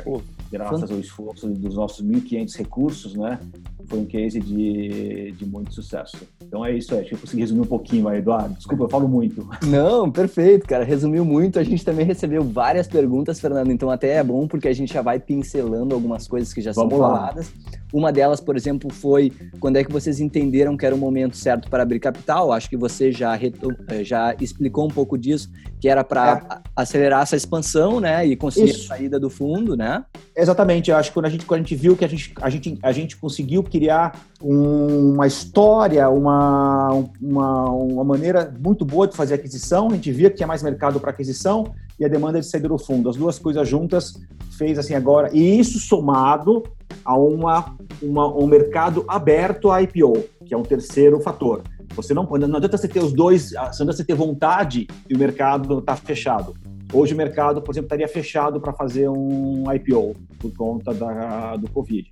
Pô, 0.03 0.23
graças 0.51 0.91
ao 0.91 0.99
esforço 0.99 1.49
dos 1.49 1.75
nossos 1.75 2.05
1.500 2.05 2.57
recursos, 2.57 3.15
né, 3.15 3.39
foi 3.87 4.01
um 4.01 4.05
case 4.05 4.41
de, 4.41 5.33
de 5.33 5.47
muito 5.47 5.73
sucesso. 5.73 6.17
Então 6.43 6.65
é 6.65 6.73
isso, 6.73 6.95
acho 6.95 7.09
que 7.09 7.15
eu 7.15 7.19
consegui 7.19 7.43
resumir 7.43 7.61
um 7.61 7.67
pouquinho, 7.67 8.13
Eduardo. 8.13 8.55
Desculpa, 8.55 8.85
eu 8.85 8.89
falo 8.89 9.09
muito. 9.09 9.47
Não, 9.67 10.11
perfeito, 10.11 10.67
cara. 10.67 10.85
Resumiu 10.85 11.25
muito. 11.25 11.59
A 11.59 11.65
gente 11.65 11.85
também 11.85 12.05
recebeu 12.07 12.43
várias 12.43 12.87
perguntas, 12.87 13.41
Fernando. 13.41 13.71
Então 13.71 13.91
até 13.91 14.15
é 14.15 14.25
bom 14.25 14.47
porque 14.49 14.69
a 14.69 14.73
gente 14.73 14.93
já 14.93 15.03
vai 15.03 15.19
pincelando 15.19 15.95
algumas 15.95 16.27
coisas 16.27 16.53
que 16.53 16.61
já 16.61 16.73
Vamos 16.73 16.95
são 16.95 17.01
lá. 17.01 17.17
faladas. 17.17 17.53
Uma 17.93 18.13
delas, 18.13 18.41
por 18.41 18.57
exemplo, 18.57 18.93
foi 18.93 19.33
quando 19.61 19.77
é 19.77 19.85
que 19.85 19.93
vocês 19.93 20.21
entenderam 20.21 20.77
que 20.77 20.85
era 20.85 20.95
o 20.95 20.99
momento 20.99 21.37
certo 21.37 21.71
para 21.71 21.83
abrir 21.83 22.01
capital. 22.01 22.53
Acho 22.53 22.69
que 22.69 22.77
você 22.77 23.13
já, 23.13 23.37
eh, 23.37 24.05
já 24.05 24.35
explicou 24.41 24.87
um 24.87 24.91
pouco 24.91 25.17
disso, 25.17 25.51
que 25.81 25.89
era 25.89 26.03
para 26.03 26.43
é. 26.51 26.69
acelerar 26.75 27.23
essa 27.23 27.37
expansão, 27.37 28.01
né? 28.01 28.27
E 28.27 28.37
conseguir 28.37 28.71
Isso. 28.71 28.93
a 28.93 28.97
saída 28.97 29.21
do 29.21 29.31
fundo, 29.31 29.77
né? 29.77 30.05
Exatamente. 30.37 30.91
Eu 30.91 30.97
acho 30.97 31.11
que 31.11 31.15
quando 31.15 31.27
a 31.27 31.31
gente, 31.31 31.47
quando 31.47 31.61
a 31.61 31.63
gente 31.63 31.77
viu 31.77 31.97
que 31.97 32.05
a 32.05 32.09
gente, 32.09 32.35
a 32.41 32.51
gente, 32.51 32.79
a 32.83 32.93
gente 32.93 33.17
conseguiu 33.17 33.63
criar 33.63 34.21
um, 34.43 35.15
uma 35.15 35.27
história, 35.27 36.09
uma, 36.09 36.91
uma, 37.21 37.71
uma 37.71 38.05
maneira 38.05 38.53
muito 38.59 38.85
boa 38.85 39.07
de 39.07 39.17
fazer 39.17 39.35
aquisição, 39.35 39.89
a 39.89 39.95
gente 39.95 40.11
via 40.11 40.29
que 40.29 40.37
tinha 40.37 40.47
mais 40.47 40.63
mercado 40.63 40.99
para 40.99 41.11
aquisição 41.11 41.73
e 41.99 42.05
a 42.05 42.09
demanda 42.09 42.41
de 42.41 42.47
saída 42.47 42.69
do 42.69 42.79
fundo. 42.79 43.09
As 43.09 43.17
duas 43.17 43.39
coisas 43.39 43.69
juntas 43.69 44.15
fez 44.57 44.79
assim 44.79 44.95
agora, 44.95 45.31
e 45.33 45.59
isso 45.59 45.79
somado 45.79 46.63
a 47.05 47.17
uma, 47.17 47.77
uma, 48.03 48.27
um 48.35 48.47
mercado 48.47 49.05
aberto 49.07 49.71
a 49.71 49.83
IPO, 49.83 50.25
que 50.45 50.55
é 50.55 50.57
um 50.57 50.63
terceiro 50.63 51.21
fator. 51.21 51.63
Você 51.95 52.13
não, 52.13 52.25
não 52.25 52.57
adianta 52.57 52.77
você 52.77 52.89
ter 52.89 53.01
os 53.01 53.13
dois, 53.13 53.53
não 53.53 53.63
adianta 53.63 53.93
você 53.93 54.05
ter 54.05 54.15
vontade 54.15 54.87
e 55.09 55.15
o 55.15 55.19
mercado 55.19 55.79
está 55.79 55.95
fechado. 55.97 56.55
Hoje 56.93 57.15
o 57.15 57.17
mercado, 57.17 57.61
por 57.61 57.73
exemplo, 57.73 57.87
estaria 57.87 58.09
fechado 58.09 58.61
para 58.61 58.73
fazer 58.73 59.09
um 59.09 59.65
IPO 59.73 60.15
por 60.39 60.55
conta 60.57 60.95
da, 60.95 61.57
do 61.57 61.71
Covid. 61.71 62.11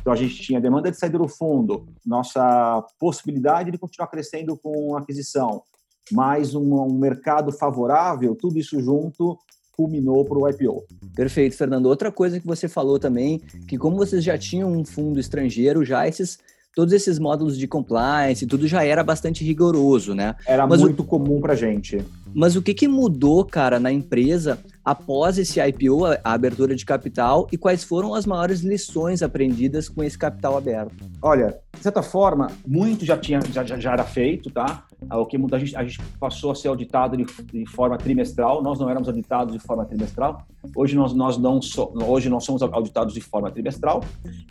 Então 0.00 0.12
a 0.12 0.16
gente 0.16 0.34
tinha 0.36 0.60
demanda 0.60 0.90
de 0.90 0.96
saída 0.96 1.18
do 1.18 1.28
fundo, 1.28 1.86
nossa 2.04 2.84
possibilidade 2.98 3.70
de 3.70 3.78
continuar 3.78 4.08
crescendo 4.08 4.56
com 4.56 4.96
aquisição 4.96 5.62
mais 6.12 6.54
um, 6.54 6.74
um 6.74 6.92
mercado 6.92 7.52
favorável, 7.52 8.34
tudo 8.34 8.58
isso 8.58 8.80
junto 8.80 9.38
culminou 9.72 10.24
para 10.24 10.38
o 10.38 10.48
IPO. 10.48 10.84
Perfeito, 11.14 11.56
Fernando. 11.56 11.86
Outra 11.86 12.12
coisa 12.12 12.38
que 12.38 12.46
você 12.46 12.68
falou 12.68 12.98
também, 12.98 13.40
que 13.66 13.78
como 13.78 13.96
vocês 13.96 14.22
já 14.22 14.36
tinham 14.36 14.70
um 14.70 14.84
fundo 14.84 15.18
estrangeiro, 15.18 15.84
já 15.84 16.06
esses 16.06 16.38
todos 16.74 16.92
esses 16.92 17.18
módulos 17.18 17.58
de 17.58 17.66
compliance, 17.66 18.46
tudo 18.46 18.66
já 18.66 18.84
era 18.84 19.02
bastante 19.02 19.44
rigoroso, 19.44 20.14
né? 20.14 20.36
Era 20.46 20.66
Mas 20.66 20.80
muito 20.80 21.02
o... 21.02 21.04
comum 21.04 21.40
para 21.40 21.54
gente. 21.54 21.98
Mas 22.32 22.54
o 22.54 22.62
que, 22.62 22.72
que 22.72 22.86
mudou, 22.86 23.44
cara, 23.44 23.80
na 23.80 23.90
empresa 23.90 24.58
após 24.84 25.36
esse 25.38 25.60
IPO, 25.60 26.06
a 26.06 26.32
abertura 26.32 26.74
de 26.74 26.84
capital, 26.84 27.46
e 27.52 27.58
quais 27.58 27.82
foram 27.82 28.14
as 28.14 28.24
maiores 28.24 28.60
lições 28.60 29.22
aprendidas 29.22 29.88
com 29.88 30.02
esse 30.02 30.16
capital 30.16 30.56
aberto? 30.56 31.04
Olha, 31.20 31.58
de 31.76 31.82
certa 31.82 32.02
forma, 32.02 32.50
muito 32.66 33.04
já 33.04 33.16
tinha 33.16 33.40
já, 33.52 33.64
já 33.64 33.92
era 33.92 34.04
feito, 34.04 34.50
tá? 34.50 34.84
O 35.10 35.26
que 35.26 35.36
a 35.36 35.58
gente, 35.58 35.76
a 35.76 35.82
gente 35.82 36.00
passou 36.18 36.50
a 36.50 36.54
ser 36.54 36.68
auditado 36.68 37.16
de, 37.16 37.24
de, 37.24 37.66
forma 37.66 37.96
trimestral. 37.96 38.62
Nós 38.62 38.78
não 38.78 38.88
éramos 38.88 39.08
auditados 39.08 39.54
de 39.54 39.58
forma 39.58 39.84
trimestral. 39.84 40.46
Hoje 40.74 40.94
nós, 40.94 41.14
nós 41.14 41.38
não 41.38 41.60
so, 41.62 41.92
hoje 42.06 42.28
nós 42.28 42.44
somos 42.44 42.62
auditados 42.62 43.14
de 43.14 43.20
forma 43.20 43.50
trimestral 43.50 44.02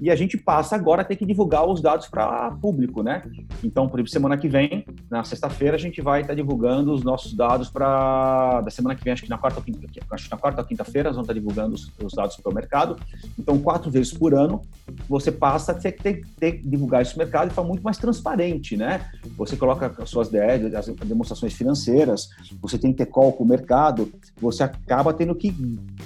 e 0.01 0.09
a 0.09 0.15
gente 0.15 0.37
passa 0.37 0.75
agora 0.75 1.03
a 1.03 1.05
ter 1.05 1.15
que 1.15 1.25
divulgar 1.25 1.67
os 1.67 1.81
dados 1.81 2.07
para 2.07 2.51
público, 2.61 3.03
né? 3.03 3.23
Então, 3.63 3.87
por 3.87 3.99
exemplo, 3.99 4.11
semana 4.11 4.37
que 4.37 4.47
vem, 4.47 4.85
na 5.09 5.23
sexta-feira, 5.23 5.75
a 5.75 5.79
gente 5.79 6.01
vai 6.01 6.21
estar 6.21 6.33
divulgando 6.33 6.91
os 6.93 7.03
nossos 7.03 7.33
dados 7.33 7.69
para 7.69 8.61
da 8.61 8.71
semana 8.71 8.95
que 8.95 9.03
vem, 9.03 9.13
acho 9.13 9.23
que 9.23 9.29
na 9.29 9.37
quarta 9.37 9.59
ou 9.59 9.63
quinta, 9.63 9.79
acho 10.11 10.25
que 10.25 10.31
na 10.31 10.37
quarta 10.37 10.61
ou 10.61 10.67
quinta-feira, 10.67 11.09
nós 11.09 11.15
vamos 11.15 11.29
estar 11.29 11.39
divulgando 11.39 11.75
os, 11.75 11.91
os 12.03 12.13
dados 12.13 12.35
para 12.37 12.51
o 12.51 12.55
mercado. 12.55 12.97
Então, 13.37 13.59
quatro 13.59 13.91
vezes 13.91 14.11
por 14.11 14.33
ano, 14.33 14.61
você 15.07 15.31
passa 15.31 15.71
a 15.71 15.75
ter 15.75 15.91
que 15.91 16.03
ter, 16.03 16.25
ter, 16.39 16.61
divulgar 16.63 17.01
esse 17.01 17.17
mercado 17.17 17.49
de 17.49 17.55
forma 17.55 17.69
muito 17.69 17.83
mais 17.83 17.97
transparente, 17.97 18.75
né? 18.75 19.09
Você 19.37 19.55
coloca 19.55 19.93
as 20.01 20.09
suas 20.09 20.29
DEs, 20.39 20.73
as 20.73 20.85
demonstrações 20.87 21.53
financeiras, 21.53 22.29
você 22.61 22.77
tem 22.77 22.91
que 22.91 22.97
ter 22.97 23.07
call 23.07 23.33
com 23.33 23.43
o 23.43 23.47
mercado, 23.47 24.11
você 24.39 24.63
acaba 24.63 25.13
tendo 25.13 25.35
que 25.35 25.53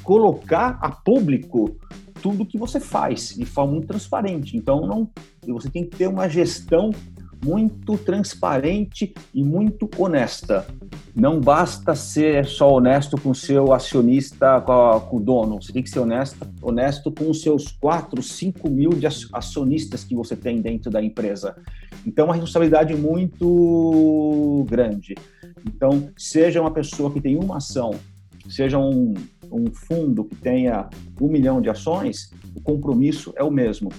colocar 0.04 0.78
a 0.82 0.90
público 0.90 1.76
tudo 2.22 2.46
que 2.46 2.58
você 2.58 2.80
faz 2.80 3.36
de 3.36 3.46
forma 3.46 3.74
muito 3.74 3.88
transparente. 3.88 4.56
Então, 4.56 4.88
não, 4.88 5.10
você 5.46 5.70
tem 5.70 5.84
que 5.84 5.98
ter 5.98 6.08
uma 6.08 6.30
gestão 6.30 6.92
muito 7.44 7.98
transparente 7.98 9.14
e 9.34 9.44
muito 9.44 9.90
honesta. 9.98 10.66
Não 11.16 11.40
basta 11.40 11.94
ser 11.94 12.46
só 12.46 12.74
honesto 12.74 13.18
com 13.22 13.32
o 13.32 13.36
seu 13.36 13.74
acionista, 13.74 14.62
com, 14.62 14.72
a, 14.72 15.02
com, 15.02 15.18
o 15.18 15.20
dono. 15.20 15.62
Você 15.62 15.72
tem 15.72 15.84
que 15.84 15.90
ser 15.90 16.00
honesto, 16.00 16.48
honesto 16.62 17.12
com 17.12 17.30
os 17.30 17.42
seus 17.42 17.72
4, 17.74 18.24
5 18.24 18.70
mil 18.70 18.90
de 18.92 19.06
acionistas 19.06 20.04
que 20.04 20.16
você 20.16 20.36
tem 20.36 20.62
dentro 20.62 20.90
da 20.90 21.04
empresa. 21.04 21.56
Então, 22.06 22.26
é 22.26 22.28
uma 22.28 22.34
responsabilidade 22.36 22.96
muito 22.96 24.66
grande. 24.70 25.16
Então, 25.66 26.10
seja 26.18 26.62
uma 26.62 26.72
pessoa 26.72 27.12
que 27.12 27.22
tem 27.22 27.38
uma 27.38 27.58
ação, 27.58 27.92
seja 28.50 28.78
um, 28.78 29.14
um 29.52 29.72
fundo 29.72 30.26
que 30.26 30.36
tenha 30.36 30.90
um 31.20 31.28
milhão 31.28 31.62
de 31.62 31.70
ações, 31.70 32.32
o 32.56 32.62
compromisso 32.62 33.34
é 33.36 33.44
o 33.44 33.52
mesmo. 33.52 33.90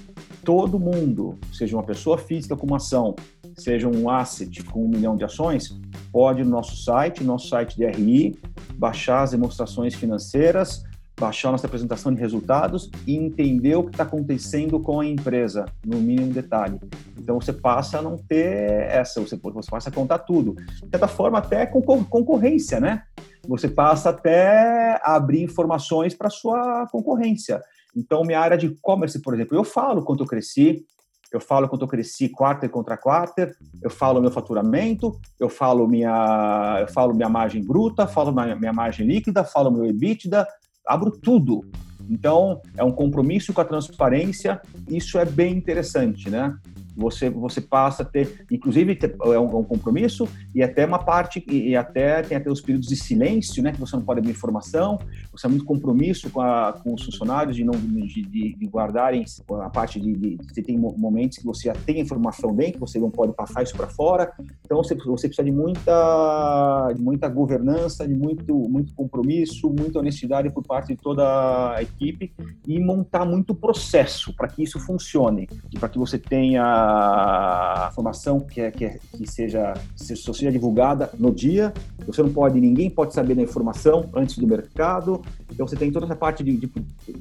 Todo 0.44 0.78
mundo, 0.78 1.38
seja 1.52 1.76
uma 1.76 1.82
pessoa 1.82 2.18
física 2.18 2.56
com 2.56 2.66
uma 2.66 2.76
ação, 2.76 3.14
seja 3.56 3.88
um 3.88 4.10
asset 4.10 4.62
com 4.64 4.84
um 4.84 4.88
milhão 4.88 5.16
de 5.16 5.24
ações, 5.24 5.80
pode 6.12 6.44
no 6.44 6.50
nosso 6.50 6.76
site, 6.76 7.24
nosso 7.24 7.48
site 7.48 7.76
de 7.76 7.86
RI, 7.86 8.36
baixar 8.76 9.22
as 9.22 9.30
demonstrações 9.30 9.94
financeiras, 9.94 10.84
baixar 11.18 11.52
nossa 11.52 11.66
apresentação 11.66 12.12
de 12.12 12.20
resultados 12.20 12.90
e 13.06 13.16
entender 13.16 13.76
o 13.76 13.84
que 13.84 13.90
está 13.90 14.02
acontecendo 14.02 14.80
com 14.80 15.00
a 15.00 15.06
empresa, 15.06 15.64
no 15.84 15.98
mínimo 15.98 16.32
detalhe. 16.32 16.80
Então 17.18 17.40
você 17.40 17.52
passa 17.52 17.98
a 17.98 18.02
não 18.02 18.16
ter 18.16 18.90
essa, 18.90 19.20
você, 19.20 19.36
você 19.36 19.70
passa 19.70 19.90
a 19.90 19.92
contar 19.92 20.18
tudo. 20.20 20.54
De 20.54 20.90
certa 20.90 21.08
forma, 21.08 21.38
até 21.38 21.66
com 21.66 21.80
concorrência, 21.82 22.80
né? 22.80 23.04
Você 23.46 23.68
passa 23.68 24.10
até 24.10 25.00
a 25.02 25.14
abrir 25.14 25.42
informações 25.42 26.14
para 26.14 26.30
sua 26.30 26.86
concorrência. 26.90 27.62
Então, 27.96 28.22
minha 28.22 28.40
área 28.40 28.56
de 28.56 28.66
e-commerce, 28.66 29.20
por 29.20 29.34
exemplo, 29.34 29.56
eu 29.56 29.62
falo 29.62 30.02
quanto 30.02 30.24
eu 30.24 30.26
cresci, 30.26 30.84
eu 31.32 31.40
falo 31.40 31.68
quanto 31.68 31.82
eu 31.82 31.88
cresci 31.88 32.28
quarter 32.28 32.68
contra 32.68 32.96
quarter, 32.96 33.56
eu 33.82 33.90
falo 33.90 34.20
meu 34.20 34.30
faturamento, 34.30 35.18
eu 35.38 35.48
falo 35.48 35.86
minha, 35.86 36.78
eu 36.80 36.88
falo 36.88 37.14
minha 37.14 37.28
margem 37.28 37.62
bruta, 37.62 38.06
falo 38.06 38.32
minha, 38.32 38.56
minha 38.56 38.72
margem 38.72 39.06
líquida, 39.06 39.44
falo 39.44 39.70
meu 39.70 39.84
EBITDA, 39.84 40.46
abro 40.86 41.10
tudo. 41.10 41.64
Então, 42.08 42.60
é 42.76 42.84
um 42.84 42.92
compromisso 42.92 43.52
com 43.52 43.60
a 43.60 43.64
transparência, 43.64 44.60
isso 44.88 45.18
é 45.18 45.24
bem 45.24 45.56
interessante, 45.56 46.28
né? 46.28 46.54
Você, 46.96 47.28
você 47.28 47.60
passa 47.60 48.02
a 48.02 48.06
ter, 48.06 48.46
inclusive, 48.50 48.98
é 49.02 49.38
um, 49.38 49.58
um, 49.58 49.64
compromisso 49.64 50.28
e 50.54 50.62
até 50.62 50.86
uma 50.86 50.98
parte, 50.98 51.44
e, 51.48 51.70
e, 51.70 51.76
até 51.76 52.22
tem 52.22 52.36
até 52.36 52.50
os 52.50 52.60
períodos 52.60 52.88
de 52.88 52.96
silêncio, 52.96 53.62
né, 53.62 53.72
que 53.72 53.80
você 53.80 53.96
não 53.96 54.02
pode 54.02 54.20
abrir 54.20 54.30
informação, 54.30 54.98
você 55.32 55.46
é 55.46 55.50
muito 55.50 55.64
compromisso 55.64 56.30
com, 56.30 56.40
a, 56.40 56.72
com 56.72 56.94
os 56.94 57.02
funcionários 57.02 57.56
de 57.56 57.64
não 57.64 57.74
de, 57.74 58.22
de, 58.22 58.54
de 58.56 58.66
guardarem 58.66 59.24
a 59.62 59.70
parte 59.70 60.00
de, 60.00 60.12
de, 60.12 60.38
Você 60.48 60.62
tem 60.62 60.78
momentos 60.78 61.38
que 61.38 61.44
você 61.44 61.68
já 61.68 61.74
tem 61.74 62.00
informação 62.00 62.54
dentro, 62.54 62.80
você 62.80 62.98
não 62.98 63.10
pode 63.10 63.32
passar 63.32 63.62
isso 63.62 63.76
para 63.76 63.88
fora, 63.88 64.32
então 64.64 64.78
você, 64.78 64.94
você 64.94 65.28
precisa 65.28 65.44
de 65.44 65.52
muita, 65.52 66.92
de 66.94 67.02
muita 67.02 67.28
governança, 67.28 68.06
de 68.06 68.14
muito, 68.14 68.54
muito 68.68 68.94
compromisso, 68.94 69.68
muita 69.68 69.98
honestidade 69.98 70.50
por 70.50 70.62
parte 70.62 70.88
de 70.88 70.96
toda 70.96 71.74
a 71.74 71.82
equipe 71.82 72.32
e 72.66 72.78
montar 72.78 73.24
muito 73.24 73.54
processo 73.54 74.34
para 74.34 74.48
que 74.48 74.62
isso 74.62 74.78
funcione, 74.78 75.48
para 75.78 75.88
que 75.88 75.98
você 75.98 76.18
tenha 76.18 76.83
a 76.84 77.90
formação 77.94 78.40
que, 78.40 78.60
é, 78.60 78.70
que, 78.70 78.84
é, 78.84 78.98
que 79.16 79.26
seja, 79.30 79.74
seja 79.96 80.52
divulgada 80.52 81.10
no 81.18 81.32
dia. 81.32 81.72
Você 82.06 82.22
não 82.22 82.32
pode, 82.32 82.60
ninguém 82.60 82.90
pode 82.90 83.14
saber 83.14 83.34
da 83.34 83.42
informação 83.42 84.10
antes 84.14 84.36
do 84.36 84.46
mercado. 84.46 85.22
Então 85.50 85.66
você 85.66 85.76
tem 85.76 85.90
toda 85.90 86.06
essa 86.06 86.16
parte 86.16 86.42
de, 86.42 86.56
de 86.56 86.66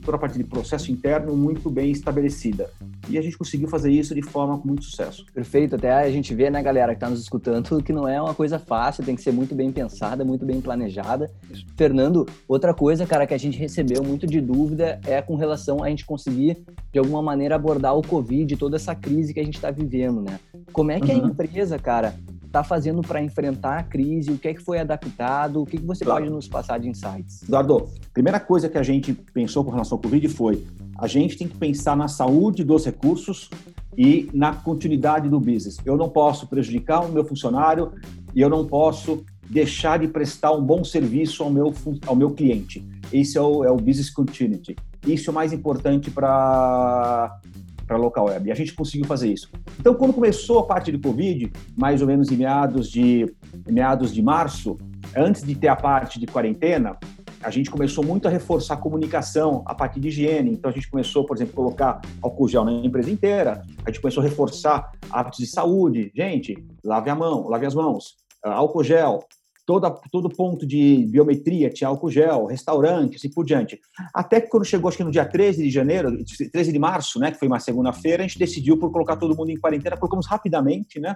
toda 0.02 0.18
a 0.18 0.20
parte 0.20 0.38
de 0.38 0.44
processo 0.44 0.92
interno 0.92 1.36
muito 1.36 1.70
bem 1.70 1.92
estabelecida. 1.92 2.70
E 3.10 3.18
a 3.18 3.22
gente 3.22 3.38
conseguiu 3.38 3.68
fazer 3.68 3.92
isso 3.92 4.14
de 4.16 4.22
forma 4.22 4.58
com 4.58 4.68
muito 4.68 4.84
sucesso. 4.84 5.26
Perfeito. 5.34 5.76
Até 5.76 5.92
a 5.92 6.10
gente 6.10 6.34
vê, 6.34 6.50
né, 6.50 6.62
galera, 6.62 6.94
que 6.94 6.98
está 6.98 7.10
nos 7.10 7.22
escutando, 7.22 7.82
que 7.84 7.94
não 7.94 8.08
é 8.08 8.22
uma 8.22 8.34
coisa 8.34 8.58
fácil, 8.58 9.04
tem 9.04 9.16
que 9.16 9.22
ser 9.22 9.32
muito 9.32 9.54
bem 9.54 9.72
pensada, 9.72 10.26
muito 10.26 10.46
bem 10.46 10.60
planejada. 10.62 11.32
Isso. 11.52 11.66
Fernando, 11.76 12.28
outra 12.48 12.74
coisa, 12.74 13.06
cara, 13.06 13.28
que 13.28 13.34
a 13.34 13.38
gente 13.38 13.58
recebeu 13.58 14.04
muito 14.04 14.26
de 14.26 14.42
dúvida 14.42 15.00
é 15.06 15.22
com 15.22 15.36
relação 15.36 15.84
a 15.84 15.90
gente 15.90 16.06
conseguir, 16.06 16.64
de 16.92 17.00
alguma 17.00 17.22
maneira, 17.22 17.56
abordar 17.56 17.96
o 17.96 18.02
Covid, 18.02 18.56
toda 18.58 18.76
essa 18.76 18.96
crise 18.96 19.34
que 19.34 19.40
a 19.40 19.44
gente 19.44 19.53
está 19.56 19.72
vivendo, 19.72 20.22
né? 20.22 20.40
Como 20.72 20.92
é 20.92 21.00
que 21.00 21.12
uhum. 21.12 21.26
a 21.26 21.28
empresa, 21.28 21.78
cara, 21.80 22.16
está 22.46 22.64
fazendo 22.64 23.02
para 23.02 23.22
enfrentar 23.22 23.80
a 23.80 23.84
crise? 23.84 24.32
O 24.32 24.38
que 24.38 24.48
é 24.48 24.54
que 24.54 24.62
foi 24.62 24.80
adaptado? 24.80 25.62
O 25.62 25.66
que, 25.66 25.78
que 25.78 25.86
você 25.86 26.06
claro. 26.06 26.22
pode 26.22 26.34
nos 26.34 26.48
passar 26.48 26.80
de 26.80 26.88
insights? 26.88 27.42
Eduardo, 27.44 27.90
primeira 28.14 28.40
coisa 28.40 28.70
que 28.70 28.78
a 28.78 28.84
gente 28.84 29.14
pensou 29.34 29.64
com 29.64 29.72
relação 29.72 29.98
ao 29.98 30.02
Covid 30.02 30.28
foi 30.30 30.64
a 30.98 31.08
gente 31.08 31.38
tem 31.38 31.48
que 31.48 31.58
pensar 31.58 31.98
na 31.98 32.08
saúde 32.08 32.64
dos 32.64 32.86
recursos 32.86 33.50
e 33.98 34.30
na 34.34 34.54
continuidade 34.54 35.28
do 35.28 35.40
business. 35.40 35.78
Eu 35.84 35.98
não 35.98 36.10
posso 36.10 36.48
prejudicar 36.48 37.02
o 37.02 37.12
meu 37.12 37.26
funcionário 37.26 37.92
e 38.36 38.42
eu 38.42 38.50
não 38.50 38.66
posso 38.66 39.26
deixar 39.50 40.00
de 40.00 40.08
prestar 40.08 40.52
um 40.52 40.64
bom 40.64 40.84
serviço 40.84 41.44
ao 41.44 41.50
meu, 41.50 41.74
ao 42.06 42.16
meu 42.16 42.32
cliente. 42.32 42.88
Esse 43.12 43.38
é 43.38 43.42
o, 43.42 43.64
é 43.64 43.72
o 43.72 43.76
business 43.76 44.10
continuity. 44.10 44.76
Isso 45.06 45.30
é 45.30 45.32
o 45.32 45.34
mais 45.34 45.52
importante 45.52 46.10
para 46.10 47.40
para 47.94 48.02
local 48.02 48.26
web. 48.26 48.50
E 48.50 48.52
a 48.52 48.56
gente 48.56 48.74
conseguiu 48.74 49.06
fazer 49.06 49.32
isso. 49.32 49.50
Então, 49.80 49.94
quando 49.94 50.14
começou 50.14 50.60
a 50.60 50.66
parte 50.66 50.92
do 50.92 51.00
Covid, 51.00 51.52
mais 51.78 52.02
ou 52.02 52.08
menos 52.08 52.32
em 52.32 52.36
meados 52.36 52.90
de, 52.90 53.32
meados 53.68 54.14
de 54.14 54.22
março, 54.22 54.78
antes 55.16 55.44
de 55.44 55.54
ter 55.54 55.68
a 55.68 55.76
parte 55.76 56.20
de 56.20 56.26
quarentena, 56.26 56.98
a 57.42 57.52
gente 57.52 57.70
começou 57.70 58.04
muito 58.04 58.28
a 58.28 58.32
reforçar 58.32 58.76
a 58.76 58.78
comunicação, 58.78 59.64
a 59.68 59.76
parte 59.76 60.00
de 60.00 60.08
higiene. 60.08 60.52
Então, 60.52 60.72
a 60.72 60.74
gente 60.74 60.90
começou, 60.90 61.26
por 61.26 61.38
exemplo, 61.38 61.54
a 61.54 61.56
colocar 61.56 62.02
álcool 62.22 62.48
gel 62.48 62.66
na 62.66 62.72
empresa 62.72 63.12
inteira. 63.12 63.62
A 63.86 63.92
gente 63.92 64.02
começou 64.02 64.24
a 64.24 64.28
reforçar 64.28 64.92
hábitos 65.12 65.40
de 65.40 65.48
saúde. 65.48 66.12
Gente, 66.16 66.56
lave 66.84 67.10
a 67.10 67.16
mão, 67.16 67.48
lave 67.48 67.66
as 67.66 67.76
mãos. 67.76 68.16
Álcool 68.44 68.84
gel, 68.84 69.24
toda, 69.66 69.90
todo 70.12 70.30
ponto 70.30 70.66
de 70.66 71.06
biometria 71.08 71.70
tinha 71.70 71.88
álcool 71.88 72.10
gel, 72.10 72.46
restaurante, 72.46 73.16
assim 73.16 73.30
por 73.30 73.46
diante. 73.46 73.80
Até 74.14 74.42
que 74.42 74.50
quando 74.50 74.66
chegou, 74.66 74.90
acho 74.90 74.98
que 74.98 75.04
no 75.04 75.12
dia 75.12 75.26
13 75.26 75.64
de 75.64 75.70
janeiro, 75.70 76.18
13 76.52 76.72
de 76.72 76.80
março, 76.80 77.20
né, 77.20 77.32
que 77.32 77.40
foi 77.40 77.48
uma 77.48 77.60
segunda-feira, 77.60 78.24
a 78.24 78.28
gente 78.28 78.40
decidiu 78.40 78.78
por 78.78 78.92
colocar 78.92 79.16
todo 79.16 79.36
mundo 79.36 79.52
em 79.52 79.60
quarentena, 79.60 79.98
colocamos 79.98 80.28
rapidamente, 80.28 81.00
né? 81.00 81.16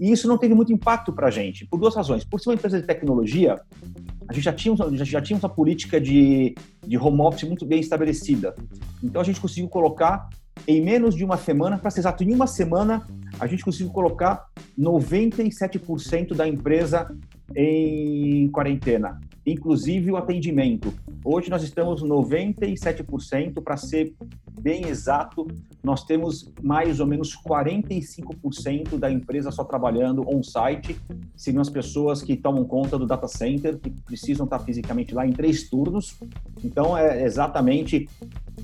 E 0.00 0.10
isso 0.10 0.26
não 0.26 0.36
teve 0.36 0.54
muito 0.54 0.72
impacto 0.72 1.12
para 1.12 1.28
a 1.28 1.30
gente, 1.30 1.66
por 1.66 1.78
duas 1.78 1.94
razões. 1.94 2.24
Por 2.24 2.40
ser 2.40 2.48
uma 2.48 2.56
empresa 2.56 2.80
de 2.80 2.86
tecnologia, 2.86 3.60
a 4.28 4.32
gente 4.32 4.44
já 4.44 4.52
tinha, 4.52 4.74
já, 4.76 5.04
já 5.04 5.22
tinha 5.22 5.38
uma 5.38 5.48
política 5.48 6.00
de, 6.00 6.54
de 6.84 6.98
home 6.98 7.20
office 7.20 7.44
muito 7.44 7.64
bem 7.64 7.78
estabelecida. 7.78 8.56
Então 9.02 9.20
a 9.20 9.24
gente 9.24 9.40
conseguiu 9.40 9.68
colocar 9.68 10.28
em 10.66 10.80
menos 10.80 11.14
de 11.14 11.24
uma 11.24 11.36
semana, 11.36 11.78
para 11.78 11.90
ser 11.90 12.00
exato, 12.00 12.24
em 12.24 12.34
uma 12.34 12.46
semana, 12.46 13.06
a 13.38 13.46
gente 13.46 13.64
conseguiu 13.64 13.92
colocar 13.92 14.46
97% 14.78 16.34
da 16.34 16.48
empresa 16.48 17.14
em 17.54 18.48
quarentena, 18.48 19.20
inclusive 19.46 20.10
o 20.10 20.16
atendimento. 20.16 20.92
Hoje 21.24 21.50
nós 21.50 21.62
estamos 21.62 22.02
97%, 22.02 23.62
para 23.62 23.76
ser 23.76 24.14
bem 24.60 24.86
exato, 24.86 25.46
nós 25.82 26.04
temos 26.04 26.50
mais 26.62 27.00
ou 27.00 27.06
menos 27.06 27.36
45% 27.36 28.98
da 28.98 29.10
empresa 29.10 29.50
só 29.50 29.64
trabalhando 29.64 30.28
on-site, 30.28 30.96
seriam 31.36 31.60
as 31.60 31.68
pessoas 31.68 32.22
que 32.22 32.36
tomam 32.36 32.64
conta 32.64 32.98
do 32.98 33.06
data 33.06 33.28
center, 33.28 33.78
que 33.78 33.90
precisam 33.90 34.44
estar 34.44 34.58
fisicamente 34.60 35.14
lá 35.14 35.26
em 35.26 35.32
três 35.32 35.68
turnos. 35.68 36.16
Então, 36.62 36.96
é 36.96 37.24
exatamente 37.24 38.08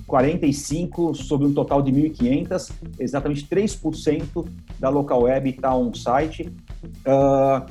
45 0.07 1.15
sobre 1.15 1.47
um 1.47 1.53
total 1.53 1.83
de 1.83 1.93
1.500, 1.93 2.73
exatamente 2.99 3.47
3% 3.47 4.47
da 4.79 4.89
local 4.89 5.23
web 5.23 5.51
está 5.51 5.75
on-site. 5.75 6.51
Uh, 7.07 7.67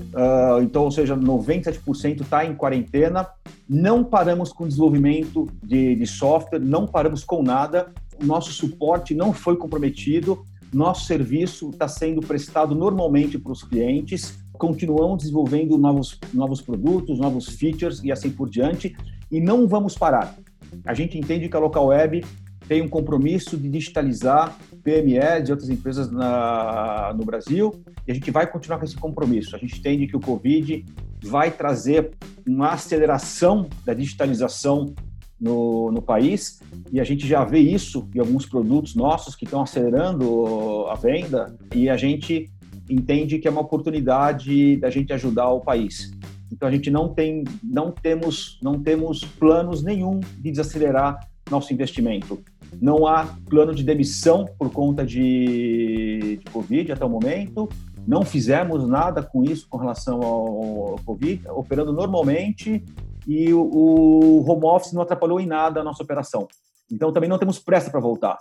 uh, 0.00 0.62
então, 0.62 0.84
ou 0.84 0.90
seja, 0.90 1.16
97% 1.16 2.22
está 2.22 2.44
em 2.44 2.54
quarentena. 2.54 3.26
Não 3.68 4.04
paramos 4.04 4.52
com 4.52 4.68
desenvolvimento 4.68 5.48
de, 5.62 5.94
de 5.94 6.06
software, 6.06 6.60
não 6.60 6.86
paramos 6.86 7.24
com 7.24 7.42
nada 7.42 7.92
nosso 8.22 8.52
suporte 8.52 9.14
não 9.14 9.32
foi 9.32 9.56
comprometido, 9.56 10.44
nosso 10.72 11.06
serviço 11.06 11.70
está 11.70 11.88
sendo 11.88 12.20
prestado 12.20 12.74
normalmente 12.74 13.38
para 13.38 13.52
os 13.52 13.62
clientes, 13.62 14.38
continuamos 14.52 15.18
desenvolvendo 15.18 15.78
novos, 15.78 16.18
novos 16.32 16.60
produtos, 16.60 17.18
novos 17.18 17.48
features 17.48 18.02
e 18.02 18.10
assim 18.10 18.30
por 18.30 18.48
diante, 18.48 18.94
e 19.30 19.40
não 19.40 19.66
vamos 19.66 19.96
parar. 19.96 20.36
A 20.84 20.94
gente 20.94 21.18
entende 21.18 21.48
que 21.48 21.56
a 21.56 21.60
Local 21.60 21.86
Web 21.86 22.24
tem 22.68 22.82
um 22.82 22.88
compromisso 22.88 23.56
de 23.56 23.68
digitalizar 23.68 24.56
PME 24.82 25.42
de 25.42 25.52
outras 25.52 25.68
empresas 25.68 26.10
na, 26.10 27.12
no 27.16 27.24
Brasil 27.24 27.82
e 28.06 28.10
a 28.10 28.14
gente 28.14 28.30
vai 28.30 28.46
continuar 28.46 28.78
com 28.78 28.84
esse 28.84 28.96
compromisso. 28.96 29.54
A 29.54 29.58
gente 29.58 29.78
entende 29.78 30.06
que 30.06 30.16
o 30.16 30.20
Covid 30.20 30.84
vai 31.22 31.50
trazer 31.50 32.10
uma 32.46 32.70
aceleração 32.70 33.68
da 33.84 33.94
digitalização 33.94 34.94
no, 35.40 35.90
no 35.90 36.00
país 36.00 36.60
e 36.92 37.00
a 37.00 37.04
gente 37.04 37.26
já 37.26 37.44
vê 37.44 37.58
isso 37.58 38.08
em 38.14 38.18
alguns 38.18 38.46
produtos 38.46 38.94
nossos 38.94 39.34
que 39.34 39.44
estão 39.44 39.62
acelerando 39.62 40.86
a 40.88 40.94
venda 40.94 41.56
e 41.74 41.88
a 41.88 41.96
gente 41.96 42.50
entende 42.88 43.38
que 43.38 43.48
é 43.48 43.50
uma 43.50 43.60
oportunidade 43.60 44.76
da 44.76 44.90
gente 44.90 45.12
ajudar 45.12 45.48
o 45.48 45.60
país. 45.60 46.12
Então 46.52 46.68
a 46.68 46.70
gente 46.70 46.90
não 46.90 47.08
tem, 47.08 47.44
não 47.62 47.90
temos, 47.90 48.58
não 48.62 48.80
temos 48.80 49.24
planos 49.24 49.82
nenhum 49.82 50.20
de 50.20 50.50
desacelerar 50.50 51.18
nosso 51.50 51.72
investimento. 51.72 52.42
Não 52.80 53.06
há 53.06 53.26
plano 53.48 53.74
de 53.74 53.82
demissão 53.82 54.44
por 54.58 54.70
conta 54.70 55.04
de, 55.04 56.38
de 56.42 56.50
Covid 56.52 56.92
até 56.92 57.04
o 57.04 57.08
momento. 57.08 57.68
Não 58.06 58.22
fizemos 58.22 58.86
nada 58.88 59.22
com 59.22 59.42
isso 59.42 59.66
com 59.68 59.78
relação 59.78 60.22
ao 60.22 60.96
Covid, 61.04 61.48
operando 61.48 61.92
normalmente 61.92 62.84
e 63.26 63.52
o, 63.52 63.60
o 63.60 64.50
home 64.50 64.66
office 64.66 64.92
não 64.92 65.02
atrapalhou 65.02 65.40
em 65.40 65.46
nada 65.46 65.80
a 65.80 65.84
nossa 65.84 66.02
operação. 66.02 66.46
Então, 66.90 67.12
também 67.12 67.28
não 67.28 67.38
temos 67.38 67.58
pressa 67.58 67.90
para 67.90 68.00
voltar. 68.00 68.38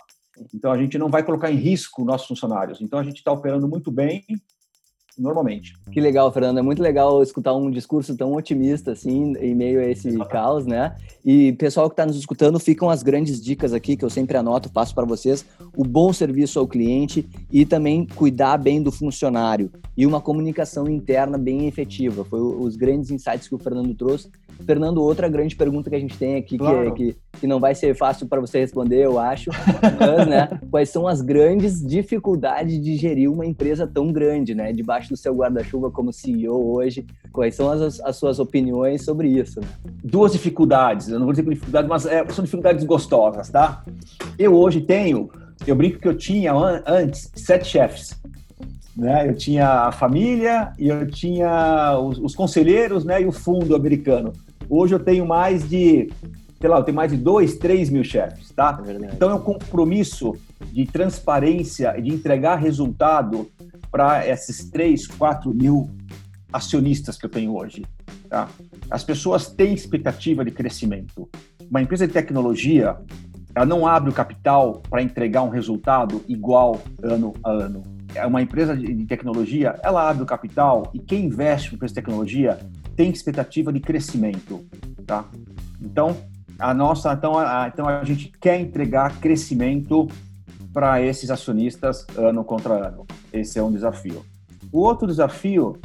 Então, 0.53 0.71
a 0.71 0.77
gente 0.77 0.97
não 0.97 1.09
vai 1.09 1.23
colocar 1.23 1.51
em 1.51 1.55
risco 1.55 2.03
nossos 2.03 2.27
funcionários. 2.27 2.81
Então, 2.81 2.99
a 2.99 3.03
gente 3.03 3.17
está 3.17 3.31
operando 3.31 3.67
muito 3.67 3.91
bem, 3.91 4.23
normalmente. 5.17 5.73
Que 5.91 5.99
legal, 5.99 6.31
Fernando. 6.31 6.57
É 6.57 6.61
muito 6.61 6.81
legal 6.81 7.21
escutar 7.21 7.53
um 7.53 7.69
discurso 7.69 8.15
tão 8.15 8.33
otimista, 8.33 8.91
assim, 8.91 9.33
em 9.37 9.55
meio 9.55 9.79
a 9.79 9.85
esse 9.85 10.07
Exatamente. 10.07 10.31
caos, 10.31 10.65
né? 10.65 10.95
E, 11.25 11.53
pessoal 11.53 11.89
que 11.89 11.93
está 11.93 12.05
nos 12.05 12.17
escutando, 12.17 12.59
ficam 12.59 12.89
as 12.89 13.03
grandes 13.03 13.41
dicas 13.41 13.73
aqui 13.73 13.95
que 13.95 14.03
eu 14.03 14.09
sempre 14.09 14.37
anoto, 14.37 14.71
passo 14.71 14.93
para 14.93 15.05
vocês. 15.05 15.45
O 15.75 15.83
bom 15.83 16.11
serviço 16.11 16.59
ao 16.59 16.67
cliente 16.67 17.27
e 17.51 17.65
também 17.65 18.05
cuidar 18.05 18.57
bem 18.57 18.81
do 18.81 18.91
funcionário. 18.91 19.71
E 19.95 20.05
uma 20.05 20.19
comunicação 20.19 20.87
interna 20.89 21.37
bem 21.37 21.67
efetiva. 21.67 22.25
Foi 22.25 22.41
os 22.41 22.75
grandes 22.75 23.11
insights 23.11 23.47
que 23.47 23.55
o 23.55 23.59
Fernando 23.59 23.93
trouxe 23.93 24.29
Fernando, 24.63 25.01
outra 25.01 25.27
grande 25.27 25.55
pergunta 25.55 25.89
que 25.89 25.95
a 25.95 25.99
gente 25.99 26.17
tem 26.17 26.35
aqui, 26.35 26.57
claro. 26.57 26.93
que, 26.93 27.13
que, 27.13 27.39
que, 27.41 27.47
não 27.47 27.59
vai 27.59 27.75
ser 27.75 27.95
fácil 27.95 28.27
para 28.27 28.41
você 28.41 28.59
responder, 28.59 29.03
eu 29.05 29.19
acho, 29.19 29.49
mas, 29.99 30.27
né, 30.27 30.59
quais 30.71 30.89
são 30.89 31.07
as 31.07 31.21
grandes 31.21 31.85
dificuldades 31.85 32.81
de 32.81 32.95
gerir 32.95 33.31
uma 33.31 33.45
empresa 33.45 33.85
tão 33.87 34.11
grande, 34.11 34.55
né, 34.55 34.71
debaixo 34.71 35.09
do 35.09 35.17
seu 35.17 35.35
guarda-chuva 35.35 35.91
como 35.91 36.13
CEO 36.13 36.73
hoje? 36.73 37.05
Quais 37.31 37.55
são 37.55 37.69
as, 37.69 37.99
as 37.99 38.15
suas 38.15 38.39
opiniões 38.39 39.03
sobre 39.03 39.27
isso? 39.27 39.59
Né? 39.59 39.67
Duas 40.03 40.31
dificuldades, 40.31 41.09
eu 41.09 41.19
não 41.19 41.25
vou 41.25 41.33
dizer 41.33 41.47
dificuldades, 41.47 41.89
mas 41.89 42.05
é, 42.05 42.25
são 42.29 42.43
dificuldades 42.43 42.83
gostosas, 42.85 43.49
tá? 43.49 43.83
Eu 44.37 44.53
hoje 44.55 44.81
tenho, 44.81 45.29
eu 45.65 45.75
brinco 45.75 45.99
que 45.99 46.07
eu 46.07 46.15
tinha 46.15 46.53
antes 46.85 47.31
sete 47.35 47.67
chefes. 47.67 48.21
Né? 48.95 49.27
Eu 49.27 49.35
tinha 49.35 49.87
a 49.87 49.91
família 49.91 50.71
e 50.77 50.87
eu 50.87 51.07
tinha 51.09 51.97
os, 51.99 52.19
os, 52.19 52.35
conselheiros 52.35 53.03
né, 53.03 53.21
e 53.21 53.25
o 53.25 53.31
fundo 53.31 53.75
americano. 53.75 54.33
Hoje 54.69 54.95
eu 54.95 54.99
tenho 54.99 55.25
mais 55.25 55.67
de, 55.67 56.09
sei 56.59 56.69
lá, 56.69 56.77
eu 56.77 56.83
tenho 56.83 56.95
mais 56.95 57.11
de 57.11 57.17
dois, 57.17 57.57
três 57.57 57.89
mil 57.89 58.03
chefes, 58.03 58.51
tá? 58.51 58.81
É 58.85 59.13
então 59.13 59.29
é 59.29 59.35
um 59.35 59.41
compromisso 59.41 60.33
de 60.71 60.85
transparência 60.85 61.95
e 61.97 62.01
de 62.01 62.09
entregar 62.09 62.55
resultado 62.55 63.49
para 63.91 64.27
esses 64.27 64.69
três, 64.69 65.05
quatro 65.05 65.53
mil 65.53 65.89
acionistas 66.51 67.17
que 67.17 67.25
eu 67.25 67.29
tenho 67.29 67.55
hoje. 67.55 67.83
Tá? 68.29 68.47
As 68.89 69.03
pessoas 69.03 69.47
têm 69.47 69.73
expectativa 69.73 70.45
de 70.45 70.51
crescimento. 70.51 71.29
Uma 71.69 71.81
empresa 71.81 72.07
de 72.07 72.13
tecnologia, 72.13 72.95
ela 73.55 73.65
não 73.65 73.85
abre 73.85 74.09
o 74.09 74.13
capital 74.13 74.81
para 74.89 75.01
entregar 75.01 75.43
um 75.43 75.49
resultado 75.49 76.23
igual 76.27 76.81
ano 77.01 77.33
a 77.43 77.51
ano. 77.51 77.83
É 78.15 78.25
uma 78.25 78.41
empresa 78.41 78.75
de 78.75 79.05
tecnologia, 79.05 79.79
ela 79.83 80.07
abre 80.07 80.23
o 80.23 80.25
capital 80.25 80.91
e 80.93 80.99
quem 80.99 81.25
investe 81.25 81.71
em 81.71 81.75
empresa 81.75 81.93
de 81.93 82.01
tecnologia 82.01 82.59
tem 82.95 83.09
expectativa 83.09 83.71
de 83.71 83.79
crescimento, 83.79 84.65
tá? 85.05 85.29
Então, 85.81 86.15
a 86.59 86.73
nossa, 86.73 87.13
então 87.13 87.37
a, 87.37 87.69
então 87.71 87.87
a 87.87 88.03
gente 88.03 88.31
quer 88.39 88.59
entregar 88.59 89.19
crescimento 89.19 90.07
para 90.71 91.01
esses 91.01 91.29
acionistas 91.29 92.05
ano 92.17 92.43
contra 92.43 92.87
ano. 92.87 93.05
Esse 93.31 93.59
é 93.59 93.63
um 93.63 93.71
desafio. 93.71 94.25
O 94.71 94.79
outro 94.79 95.07
desafio 95.07 95.77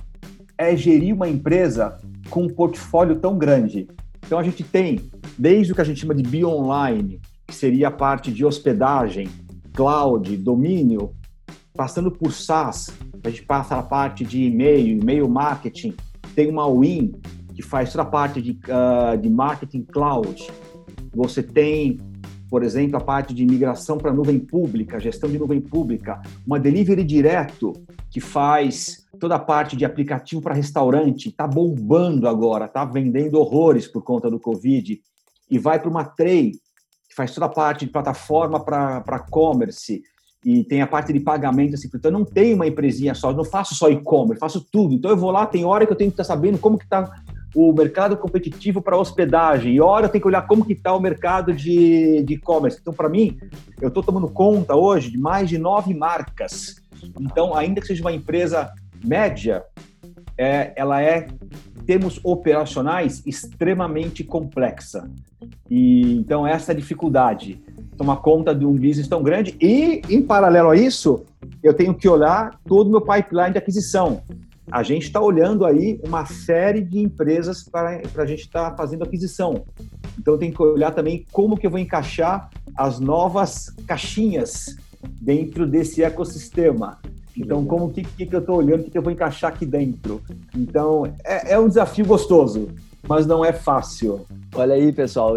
é 0.57 0.77
gerir 0.77 1.15
uma 1.15 1.29
empresa 1.29 1.99
com 2.31 2.45
um 2.45 2.49
portfólio 2.49 3.17
tão 3.17 3.37
grande. 3.37 3.89
Então 4.25 4.39
a 4.39 4.43
gente 4.43 4.63
tem 4.63 5.11
desde 5.39 5.73
o 5.73 5.75
que 5.75 5.81
a 5.81 5.85
gente 5.85 6.01
chama 6.01 6.15
de 6.15 6.23
bio 6.23 6.51
online, 6.51 7.21
que 7.47 7.55
seria 7.55 7.89
a 7.89 7.91
parte 7.91 8.33
de 8.33 8.45
hospedagem, 8.45 9.29
cloud, 9.73 10.37
domínio, 10.37 11.13
passando 11.75 12.11
por 12.11 12.33
SaaS, 12.33 12.91
a 13.23 13.31
gente 13.31 13.45
passa 13.45 13.77
a 13.77 13.83
parte 13.83 14.25
de 14.25 14.45
e-mail, 14.45 15.01
e-mail 15.01 15.29
marketing, 15.29 15.95
tem 16.39 16.49
uma 16.49 16.73
Win, 16.73 17.21
que 17.53 17.63
faz 17.63 17.91
toda 17.91 18.05
a 18.05 18.07
parte 18.07 18.41
de, 18.41 18.53
uh, 18.53 19.19
de 19.19 19.29
marketing 19.29 19.83
cloud. 19.83 20.49
Você 21.13 21.43
tem, 21.43 21.99
por 22.49 22.63
exemplo, 22.63 22.97
a 22.97 23.01
parte 23.01 23.35
de 23.35 23.45
migração 23.45 23.99
para 23.99 24.13
nuvem 24.13 24.39
pública, 24.39 25.01
gestão 25.01 25.29
de 25.29 25.37
nuvem 25.37 25.61
pública. 25.61 26.23
Uma 26.47 26.61
delivery 26.61 27.03
direto, 27.03 27.73
que 28.09 28.21
faz 28.21 29.05
toda 29.19 29.35
a 29.35 29.39
parte 29.41 29.77
de 29.77 29.85
aplicativo 29.85 30.41
para 30.41 30.55
restaurante. 30.55 31.29
Está 31.29 31.45
bombando 31.45 32.29
agora, 32.29 32.67
está 32.67 32.85
vendendo 32.85 33.41
horrores 33.41 33.89
por 33.89 34.05
conta 34.05 34.31
do 34.31 34.39
Covid. 34.39 35.01
E 35.51 35.59
vai 35.59 35.81
para 35.81 35.91
uma 35.91 36.05
Tray, 36.05 36.53
que 36.53 37.17
faz 37.17 37.35
toda 37.35 37.47
a 37.47 37.49
parte 37.51 37.85
de 37.85 37.91
plataforma 37.91 38.65
para 38.65 39.27
commerce 39.29 40.05
e 40.45 40.65
tem 40.65 40.81
a 40.81 40.87
parte 40.87 41.13
de 41.13 41.21
pagamento, 41.21 41.75
assim, 41.75 41.89
então 41.89 42.11
eu 42.11 42.19
não 42.19 42.25
tenho 42.25 42.55
uma 42.55 42.67
empresinha 42.67 43.15
só, 43.15 43.33
não 43.33 43.45
faço 43.45 43.75
só 43.75 43.91
e-commerce, 43.91 44.41
faço 44.41 44.67
tudo. 44.71 44.95
Então 44.95 45.11
eu 45.11 45.17
vou 45.17 45.31
lá, 45.31 45.47
tem 45.47 45.65
hora 45.65 45.85
que 45.85 45.93
eu 45.93 45.97
tenho 45.97 46.11
que 46.11 46.21
estar 46.21 46.25
sabendo 46.25 46.59
como 46.59 46.79
que 46.79 46.85
está 46.85 47.11
o 47.55 47.73
mercado 47.73 48.17
competitivo 48.17 48.81
para 48.81 48.97
hospedagem, 48.97 49.75
e 49.75 49.81
hora 49.81 50.07
eu 50.07 50.11
tenho 50.11 50.23
que 50.23 50.29
olhar 50.29 50.47
como 50.47 50.65
que 50.65 50.75
está 50.75 50.95
o 50.95 51.01
mercado 51.01 51.53
de 51.53 52.25
e-commerce. 52.29 52.79
Então, 52.81 52.93
para 52.93 53.09
mim, 53.09 53.39
eu 53.81 53.89
estou 53.89 54.03
tomando 54.03 54.29
conta 54.29 54.77
hoje 54.77 55.11
de 55.11 55.19
mais 55.19 55.49
de 55.49 55.59
nove 55.59 55.95
marcas. 55.95 56.77
Então, 57.19 57.55
ainda 57.55 57.81
que 57.81 57.87
seja 57.87 58.03
uma 58.03 58.13
empresa 58.13 58.71
média, 59.03 59.65
é, 60.37 60.73
ela 60.77 61.03
é 61.03 61.27
termos 61.89 62.21
operacionais 62.23 63.23
extremamente 63.25 64.23
complexa. 64.23 65.11
E 65.71 66.17
então 66.17 66.47
essa 66.47 66.75
dificuldade 66.75 67.63
tomar 67.97 68.17
conta 68.17 68.55
de 68.55 68.67
um 68.67 68.75
business 68.75 69.09
tão 69.09 69.23
grande 69.23 69.57
e, 69.59 70.03
em 70.11 70.21
paralelo 70.21 70.69
a 70.69 70.77
isso, 70.77 71.25
eu 71.63 71.73
tenho 71.73 71.95
que 71.95 72.07
olhar 72.07 72.61
todo 72.67 72.89
o 72.89 72.91
meu 72.91 73.01
pipeline 73.01 73.53
de 73.53 73.59
aquisição. 73.59 74.23
A 74.71 74.83
gente 74.83 75.05
está 75.05 75.19
olhando 75.19 75.65
aí 75.65 75.99
uma 76.07 76.27
série 76.27 76.83
de 76.83 76.99
empresas 76.99 77.63
para 77.65 78.03
a 78.15 78.27
gente 78.27 78.41
estar 78.41 78.71
tá 78.71 78.77
fazendo 78.77 79.05
aquisição. 79.05 79.65
Então, 80.19 80.37
tenho 80.37 80.53
que 80.53 80.63
olhar 80.63 80.91
também 80.91 81.25
como 81.33 81.57
que 81.57 81.67
eu 81.67 81.71
vou 81.71 81.81
encaixar 81.81 82.51
as 82.77 83.01
novas 83.01 83.75
caixinhas 83.87 84.77
dentro 85.23 85.67
desse 85.67 86.03
ecossistema. 86.03 86.99
Então, 87.39 87.65
como 87.65 87.91
que, 87.91 88.03
que, 88.03 88.27
que 88.27 88.35
eu 88.35 88.41
estou 88.41 88.57
olhando, 88.57 88.81
o 88.81 88.85
que, 88.85 88.91
que 88.91 88.99
eu 88.99 89.03
vou 89.03 89.13
encaixar 89.13 89.53
aqui 89.53 89.65
dentro. 89.65 90.21
Então, 90.57 91.07
é, 91.25 91.55
é 91.55 91.59
um 91.59 91.69
desafio 91.69 92.05
gostoso 92.05 92.69
mas 93.09 93.27
não 93.27 93.45
é 93.45 93.53
fácil. 93.53 94.27
Olha 94.55 94.75
aí, 94.75 94.93
pessoal, 94.93 95.35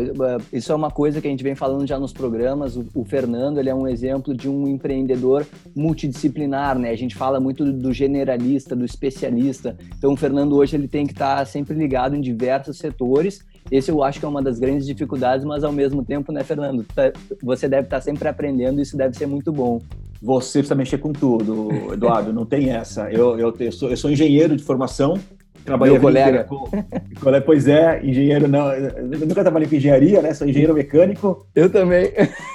isso 0.51 0.71
é 0.71 0.75
uma 0.75 0.91
coisa 0.91 1.21
que 1.21 1.27
a 1.27 1.29
gente 1.29 1.43
vem 1.43 1.55
falando 1.55 1.87
já 1.87 1.97
nos 1.97 2.11
programas. 2.11 2.77
O, 2.93 3.05
Fernando, 3.05 3.59
ele 3.59 3.69
é 3.69 3.75
um 3.75 3.87
exemplo 3.87 4.35
de 4.35 4.49
um 4.49 4.67
empreendedor 4.67 5.45
multidisciplinar, 5.75 6.77
né? 6.77 6.89
A 6.89 6.95
gente 6.95 7.15
fala 7.15 7.39
muito 7.39 7.71
do 7.71 7.93
generalista, 7.93 8.75
do 8.75 8.83
especialista. 8.83 9.77
Então, 9.97 10.13
o 10.13 10.17
Fernando 10.17 10.55
hoje 10.55 10.75
ele 10.75 10.87
tem 10.87 11.05
que 11.05 11.13
estar 11.13 11.45
sempre 11.45 11.73
ligado 11.75 12.15
em 12.15 12.21
diversos 12.21 12.77
setores 12.77 13.41
Esse 13.69 13.91
eu 13.91 14.03
acho 14.03 14.19
que 14.19 14.25
é 14.25 14.27
uma 14.27 14.41
das 14.41 14.59
grandes 14.59 14.85
dificuldades, 14.85 15.45
mas 15.45 15.63
ao 15.63 15.71
mesmo 15.71 16.03
tempo, 16.03 16.31
né, 16.31 16.43
Fernando? 16.43 16.85
Tá, 16.95 17.11
você 17.41 17.67
deve 17.67 17.83
estar 17.83 18.01
sempre 18.01 18.27
aprendendo, 18.27 18.81
isso 18.81 18.97
deve 18.97 19.17
ser 19.17 19.25
muito 19.25 19.51
bom. 19.51 19.81
Você 20.21 20.59
precisa 20.59 20.75
mexer 20.75 20.97
com 20.99 21.11
tudo, 21.11 21.69
Eduardo, 21.93 22.31
não 22.31 22.45
tem 22.45 22.69
essa. 22.69 23.11
Eu, 23.11 23.39
eu, 23.39 23.55
eu, 23.59 23.71
sou, 23.71 23.89
eu 23.89 23.97
sou 23.97 24.11
engenheiro 24.11 24.55
de 24.55 24.63
formação, 24.63 25.17
Trabalhei 25.65 25.93
Meu 25.93 26.01
colega. 26.01 26.43
Com, 26.43 26.69
pois 27.45 27.67
é, 27.67 28.03
engenheiro 28.03 28.47
não. 28.47 28.71
Eu 28.73 29.27
nunca 29.27 29.41
trabalhei 29.43 29.67
com 29.67 29.75
engenharia, 29.75 30.21
né? 30.21 30.33
Sou 30.33 30.47
engenheiro 30.47 30.73
mecânico. 30.73 31.45
Eu 31.53 31.69
também. 31.69 32.11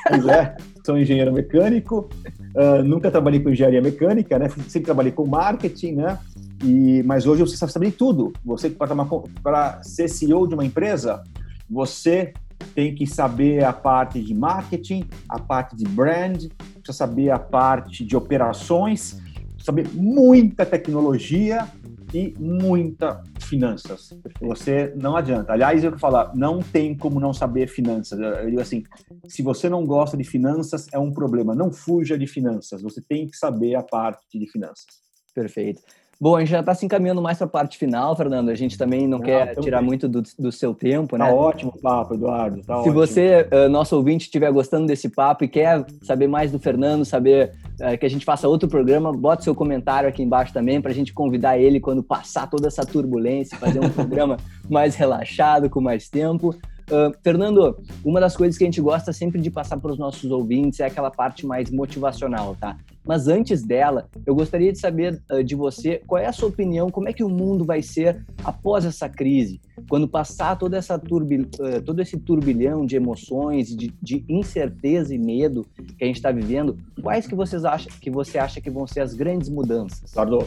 Pois 0.09 0.27
é, 0.27 0.57
sou 0.85 0.99
engenheiro 0.99 1.33
mecânico. 1.33 2.09
Uh, 2.55 2.83
nunca 2.83 3.11
trabalhei 3.11 3.40
com 3.40 3.51
engenharia 3.51 3.81
mecânica, 3.81 4.38
né? 4.38 4.49
Sempre 4.69 4.87
trabalhei 4.87 5.12
com 5.12 5.27
marketing, 5.27 5.92
né? 5.92 6.19
E, 6.64 7.03
mas 7.05 7.27
hoje 7.27 7.42
você 7.42 7.57
sabe 7.57 7.73
saber 7.73 7.92
tudo. 7.92 8.33
Você 8.45 8.71
para 8.71 9.83
ser 9.83 10.09
CEO 10.09 10.47
de 10.47 10.55
uma 10.55 10.64
empresa, 10.64 11.23
você 11.69 12.33
tem 12.75 12.95
que 12.95 13.07
saber 13.07 13.64
a 13.64 13.73
parte 13.73 14.21
de 14.21 14.35
marketing, 14.35 15.05
a 15.29 15.38
parte 15.38 15.77
de 15.77 15.85
brand, 15.85 16.47
precisa 16.75 16.92
saber 16.92 17.31
a 17.31 17.38
parte 17.38 18.05
de 18.05 18.16
operações, 18.16 19.21
saber 19.59 19.88
muita 19.92 20.64
tecnologia 20.64 21.66
e 22.14 22.35
muita 22.38 23.23
finanças. 23.40 24.16
Você 24.40 24.92
não 24.97 25.16
adianta. 25.16 25.53
Aliás, 25.53 25.83
eu 25.83 25.99
falar, 25.99 26.35
não 26.35 26.61
tem 26.61 26.97
como 26.97 27.21
não 27.21 27.33
saber 27.33 27.69
finanças. 27.69 28.19
Eu 28.19 28.47
digo 28.47 28.61
assim, 28.61 28.85
se 29.27 29.42
você 29.42 29.69
não 29.69 29.85
gosta 29.85 30.16
de 30.16 30.25
finanças, 30.25 30.87
é 30.92 30.99
um 30.99 31.12
problema. 31.12 31.55
Não 31.55 31.73
fuja 31.73 32.16
de 32.16 32.27
finanças. 32.27 32.83
Você 32.83 33.01
tem 33.01 33.27
que 33.27 33.37
saber 33.37 33.75
a 33.75 33.83
parte 33.83 34.38
de 34.38 34.51
finanças. 34.51 34.87
Perfeito. 35.35 35.83
Bom, 36.18 36.35
a 36.35 36.40
gente 36.40 36.48
já 36.48 36.61
está 36.61 36.74
se 36.74 36.87
encaminhando 36.87 37.20
mais 37.20 37.37
para 37.37 37.46
a 37.46 37.50
parte 37.50 37.76
final, 37.76 38.16
Fernando. 38.16 38.48
A 38.48 38.55
gente 38.55 38.79
também 38.79 39.02
não, 39.02 39.18
não 39.18 39.24
quer 39.24 39.55
tirar 39.57 39.79
bem. 39.79 39.87
muito 39.87 40.09
do, 40.09 40.22
do, 40.38 40.50
seu 40.50 40.74
tempo, 40.74 41.18
tá 41.18 41.24
né? 41.24 41.33
Ótimo 41.33 41.72
o 41.76 41.81
papo, 41.81 42.14
Eduardo. 42.14 42.62
Tá 42.62 42.74
se 42.74 42.81
ótimo. 42.81 42.94
você, 42.94 43.46
uh, 43.52 43.68
nosso 43.68 43.94
ouvinte, 43.94 44.24
estiver 44.24 44.50
gostando 44.50 44.87
desse 44.87 45.11
papo 45.11 45.44
e 45.44 45.48
quer 45.48 45.85
saber 46.02 46.26
mais 46.26 46.50
do 46.50 46.59
Fernando, 46.59 47.05
saber 47.05 47.52
uh, 47.81 47.98
que 47.98 48.07
a 48.07 48.09
gente 48.09 48.24
faça 48.24 48.48
outro 48.48 48.66
programa, 48.66 49.12
bota 49.12 49.42
seu 49.42 49.55
comentário 49.55 50.09
aqui 50.09 50.22
embaixo 50.22 50.55
também 50.55 50.81
para 50.81 50.90
a 50.90 50.94
gente 50.94 51.12
convidar 51.12 51.59
ele 51.59 51.81
quando 51.81 52.02
passar 52.02 52.48
toda 52.48 52.66
essa 52.66 52.87
turbulência, 52.87 53.59
fazer 53.59 53.81
um 53.81 53.88
programa 53.90 54.38
mais 54.70 54.94
relaxado, 54.94 55.68
com 55.68 55.83
mais 55.83 56.09
tempo. 56.09 56.57
Uh, 56.88 57.12
Fernando, 57.20 57.77
uma 58.05 58.20
das 58.20 58.37
coisas 58.37 58.57
que 58.57 58.62
a 58.62 58.66
gente 58.66 58.81
gosta 58.81 59.12
sempre 59.12 59.40
de 59.40 59.51
passar 59.51 59.77
para 59.77 59.90
os 59.90 59.99
nossos 59.99 60.31
ouvintes 60.31 60.79
é 60.79 60.87
aquela 60.87 61.11
parte 61.11 61.44
mais 61.44 61.68
motivacional, 61.68 62.57
tá? 62.61 62.79
Mas 63.05 63.27
antes 63.27 63.62
dela, 63.62 64.09
eu 64.25 64.35
gostaria 64.35 64.72
de 64.72 64.79
saber 64.79 65.20
uh, 65.31 65.42
de 65.42 65.57
você 65.57 66.01
qual 66.07 66.20
é 66.22 66.27
a 66.27 66.33
sua 66.33 66.49
opinião, 66.49 66.88
como 66.88 67.09
é 67.09 67.12
que 67.12 67.25
o 67.25 67.29
mundo 67.29 67.64
vai 67.64 67.83
ser 67.83 68.25
após 68.44 68.85
essa 68.85 69.09
crise, 69.09 69.61
quando 69.88 70.07
passar 70.07 70.57
toda 70.57 70.77
essa 70.77 70.96
uh, 70.96 71.83
todo 71.85 72.01
esse 72.01 72.18
turbilhão 72.18 72.87
de 72.87 72.94
emoções, 72.94 73.75
de, 73.75 73.92
de, 74.01 74.25
incerteza 74.29 75.12
e 75.12 75.18
medo 75.18 75.66
que 75.99 76.05
a 76.05 76.07
gente 76.07 76.16
está 76.16 76.31
vivendo, 76.31 76.79
quais 77.03 77.27
que 77.27 77.35
vocês 77.35 77.64
acham 77.64 77.90
que 78.01 78.11
você 78.11 78.38
acha 78.38 78.61
que 78.61 78.70
vão 78.70 78.87
ser 78.87 79.01
as 79.01 79.12
grandes 79.12 79.49
mudanças? 79.49 80.12
Pardo, 80.12 80.46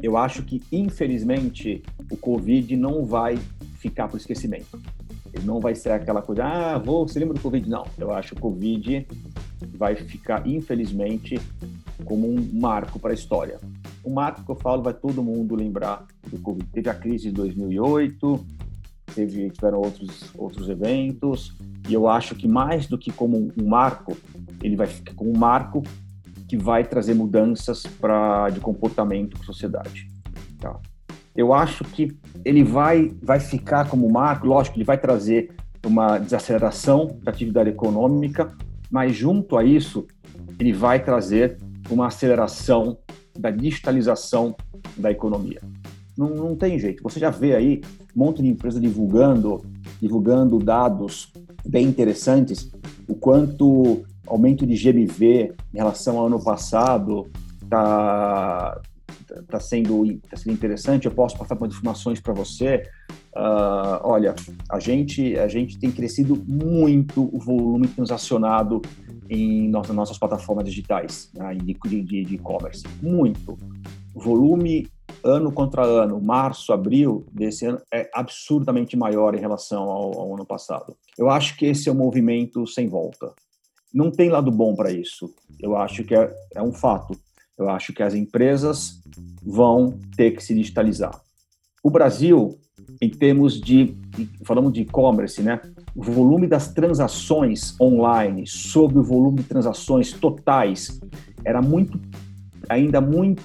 eu 0.00 0.16
acho 0.16 0.44
que 0.44 0.62
infelizmente 0.70 1.82
o 2.08 2.16
Covid 2.16 2.76
não 2.76 3.04
vai 3.04 3.36
ficar 3.78 4.06
para 4.06 4.14
o 4.14 4.18
esquecimento. 4.18 4.80
Não 5.44 5.60
vai 5.60 5.74
ser 5.74 5.90
aquela 5.90 6.22
coisa, 6.22 6.44
ah, 6.44 6.78
vou, 6.78 7.06
você 7.06 7.18
lembra 7.18 7.34
do 7.34 7.40
Covid? 7.40 7.68
Não, 7.68 7.84
eu 7.98 8.12
acho 8.12 8.34
que 8.34 8.38
o 8.38 8.40
Covid 8.40 9.06
vai 9.74 9.96
ficar, 9.96 10.46
infelizmente, 10.46 11.40
como 12.04 12.28
um 12.28 12.60
marco 12.60 12.98
para 12.98 13.10
a 13.10 13.14
história. 13.14 13.58
O 14.04 14.10
marco 14.10 14.44
que 14.44 14.50
eu 14.50 14.56
falo 14.56 14.82
vai 14.82 14.92
todo 14.92 15.22
mundo 15.22 15.54
lembrar 15.54 16.06
do 16.28 16.38
Covid. 16.38 16.68
Teve 16.72 16.90
a 16.90 16.94
crise 16.94 17.28
de 17.28 17.32
2008, 17.32 18.46
teve, 19.14 19.50
tiveram 19.50 19.78
outros, 19.78 20.30
outros 20.36 20.68
eventos, 20.68 21.56
e 21.88 21.94
eu 21.94 22.08
acho 22.08 22.34
que 22.34 22.48
mais 22.48 22.86
do 22.86 22.98
que 22.98 23.12
como 23.12 23.50
um 23.56 23.66
marco, 23.66 24.16
ele 24.62 24.76
vai 24.76 24.86
ficar 24.86 25.14
como 25.14 25.30
um 25.30 25.38
marco 25.38 25.82
que 26.48 26.56
vai 26.56 26.84
trazer 26.84 27.14
mudanças 27.14 27.84
pra, 27.86 28.50
de 28.50 28.60
comportamento 28.60 29.30
para 29.30 29.42
a 29.42 29.46
sociedade. 29.46 30.10
Tá? 30.58 30.78
Eu 31.34 31.52
acho 31.52 31.84
que 31.84 32.16
ele 32.44 32.62
vai, 32.62 33.12
vai 33.22 33.40
ficar 33.40 33.88
como 33.88 34.10
marco, 34.10 34.46
lógico, 34.46 34.76
ele 34.76 34.84
vai 34.84 34.98
trazer 34.98 35.50
uma 35.84 36.18
desaceleração 36.18 37.18
da 37.22 37.30
atividade 37.30 37.70
econômica, 37.70 38.52
mas 38.90 39.14
junto 39.16 39.56
a 39.56 39.64
isso, 39.64 40.06
ele 40.58 40.72
vai 40.72 41.02
trazer 41.02 41.58
uma 41.90 42.06
aceleração 42.06 42.98
da 43.38 43.50
digitalização 43.50 44.54
da 44.96 45.10
economia. 45.10 45.60
Não, 46.16 46.28
não 46.28 46.56
tem 46.56 46.78
jeito. 46.78 47.02
Você 47.02 47.18
já 47.18 47.30
vê 47.30 47.54
aí 47.54 47.80
um 48.14 48.24
monte 48.24 48.42
de 48.42 48.48
empresa 48.48 48.78
divulgando, 48.78 49.64
divulgando 50.00 50.58
dados 50.58 51.32
bem 51.66 51.86
interessantes, 51.86 52.70
o 53.08 53.14
quanto 53.14 54.04
aumento 54.26 54.66
de 54.66 54.74
GMV 54.74 55.54
em 55.72 55.76
relação 55.76 56.18
ao 56.18 56.26
ano 56.26 56.42
passado 56.42 57.26
está 57.62 58.80
está 59.40 59.60
sendo, 59.60 60.04
tá 60.28 60.36
sendo 60.36 60.52
interessante, 60.52 61.06
eu 61.06 61.12
posso 61.12 61.36
passar 61.36 61.54
algumas 61.54 61.74
informações 61.74 62.20
para 62.20 62.32
você. 62.34 62.82
Uh, 63.34 63.98
olha, 64.02 64.34
a 64.70 64.78
gente, 64.78 65.38
a 65.38 65.48
gente 65.48 65.78
tem 65.78 65.90
crescido 65.90 66.36
muito 66.46 67.30
o 67.34 67.38
volume 67.38 67.88
transacionado 67.88 68.82
em 69.28 69.68
nossas, 69.68 69.96
nossas 69.96 70.18
plataformas 70.18 70.64
digitais 70.64 71.30
né, 71.34 71.54
de 71.54 72.34
e-commerce. 72.34 72.84
Muito. 73.00 73.56
Volume 74.14 74.86
ano 75.24 75.52
contra 75.52 75.84
ano, 75.84 76.20
março, 76.20 76.72
abril 76.72 77.26
desse 77.32 77.66
ano, 77.66 77.80
é 77.92 78.10
absurdamente 78.12 78.96
maior 78.96 79.34
em 79.34 79.40
relação 79.40 79.84
ao, 79.84 80.18
ao 80.18 80.34
ano 80.34 80.44
passado. 80.44 80.96
Eu 81.16 81.30
acho 81.30 81.56
que 81.56 81.66
esse 81.66 81.88
é 81.88 81.92
um 81.92 81.96
movimento 81.96 82.66
sem 82.66 82.88
volta. 82.88 83.32
Não 83.92 84.10
tem 84.10 84.30
lado 84.30 84.50
bom 84.50 84.74
para 84.74 84.90
isso. 84.90 85.32
Eu 85.60 85.76
acho 85.76 86.04
que 86.04 86.14
é, 86.14 86.34
é 86.54 86.62
um 86.62 86.72
fato. 86.72 87.18
Eu 87.58 87.68
acho 87.68 87.92
que 87.92 88.02
as 88.02 88.14
empresas 88.14 89.00
vão 89.42 89.98
ter 90.16 90.32
que 90.32 90.42
se 90.42 90.54
digitalizar. 90.54 91.12
O 91.82 91.90
Brasil, 91.90 92.58
em 93.00 93.10
termos 93.10 93.60
de, 93.60 93.96
falamos 94.44 94.72
de 94.72 94.82
e-commerce, 94.82 95.42
né? 95.42 95.60
O 95.94 96.02
volume 96.02 96.46
das 96.46 96.72
transações 96.72 97.78
online 97.80 98.46
sobre 98.46 98.98
o 98.98 99.02
volume 99.02 99.38
de 99.38 99.44
transações 99.44 100.12
totais 100.12 101.00
era 101.44 101.60
muito, 101.60 102.00
ainda 102.68 103.00
muito 103.00 103.42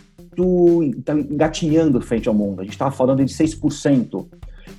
engatinhando 1.30 2.00
frente 2.00 2.30
ao 2.30 2.34
mundo. 2.34 2.62
A 2.62 2.64
gente 2.64 2.74
estava 2.74 2.92
falando 2.92 3.26
de 3.26 3.34
6% 3.34 4.28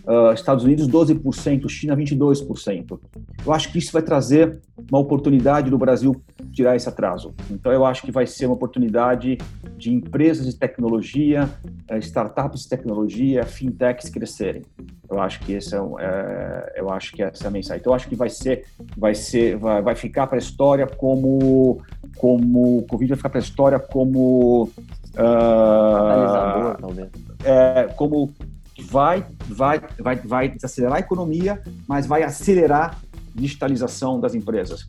uh, 0.09 0.33
Estados 0.33 0.65
Unidos 0.65 0.89
12%, 0.89 1.69
China 1.69 1.95
22%. 1.95 2.99
Eu 3.45 3.53
acho 3.53 3.71
que 3.71 3.79
isso 3.79 3.93
vai 3.93 4.03
trazer 4.03 4.59
uma 4.91 4.99
oportunidade 4.99 5.71
do 5.71 5.77
Brasil 5.77 6.17
tirar 6.53 6.75
esse 6.75 6.89
atraso. 6.89 7.35
Então, 7.51 7.71
eu 7.71 7.85
acho 7.85 8.03
que 8.03 8.11
vai 8.11 8.27
ser 8.27 8.47
uma 8.47 8.55
oportunidade 8.55 9.39
de 9.77 9.93
empresas 9.93 10.47
de 10.47 10.57
tecnologia, 10.57 11.49
uh, 11.91 11.99
startups 11.99 12.63
de 12.63 12.69
tecnologia, 12.71 13.45
fintechs 13.45 14.09
crescerem. 14.09 14.63
Eu 15.11 15.21
acho 15.21 15.41
que 15.41 15.53
esse 15.53 15.75
é, 15.75 15.79
é, 15.79 16.75
eu 16.77 16.91
acho 16.91 17.13
que 17.13 17.23
essa 17.23 17.45
é 17.45 17.49
a 17.49 17.51
mensagem. 17.51 17.81
Então, 17.81 17.93
eu 17.93 17.95
acho 17.95 18.09
que 18.09 18.17
vai 18.17 18.29
ser, 18.29 18.65
vai 18.97 19.15
ser, 19.15 19.57
vai, 19.57 19.83
vai 19.83 19.95
ficar 19.95 20.27
para 20.27 20.37
a 20.37 20.39
história 20.39 20.87
como, 20.87 21.81
como 22.17 22.79
o 22.79 22.83
Covid 22.83 23.11
vai 23.11 23.17
ficar 23.17 23.31
para 23.31 23.39
a 23.39 23.43
história 23.43 23.79
como 23.79 24.65
uh, 24.65 26.77
talvez. 26.79 27.09
É, 27.45 27.85
como 27.97 28.35
vai, 28.83 29.27
vai, 29.49 29.81
vai, 29.99 30.17
vai 30.17 30.49
desacelerar 30.49 30.97
a 30.97 31.01
economia, 31.01 31.63
mas 31.87 32.07
vai 32.07 32.23
acelerar 32.23 32.99
a 33.37 33.41
digitalização 33.41 34.21
das 34.21 34.35
empresas. 34.35 34.87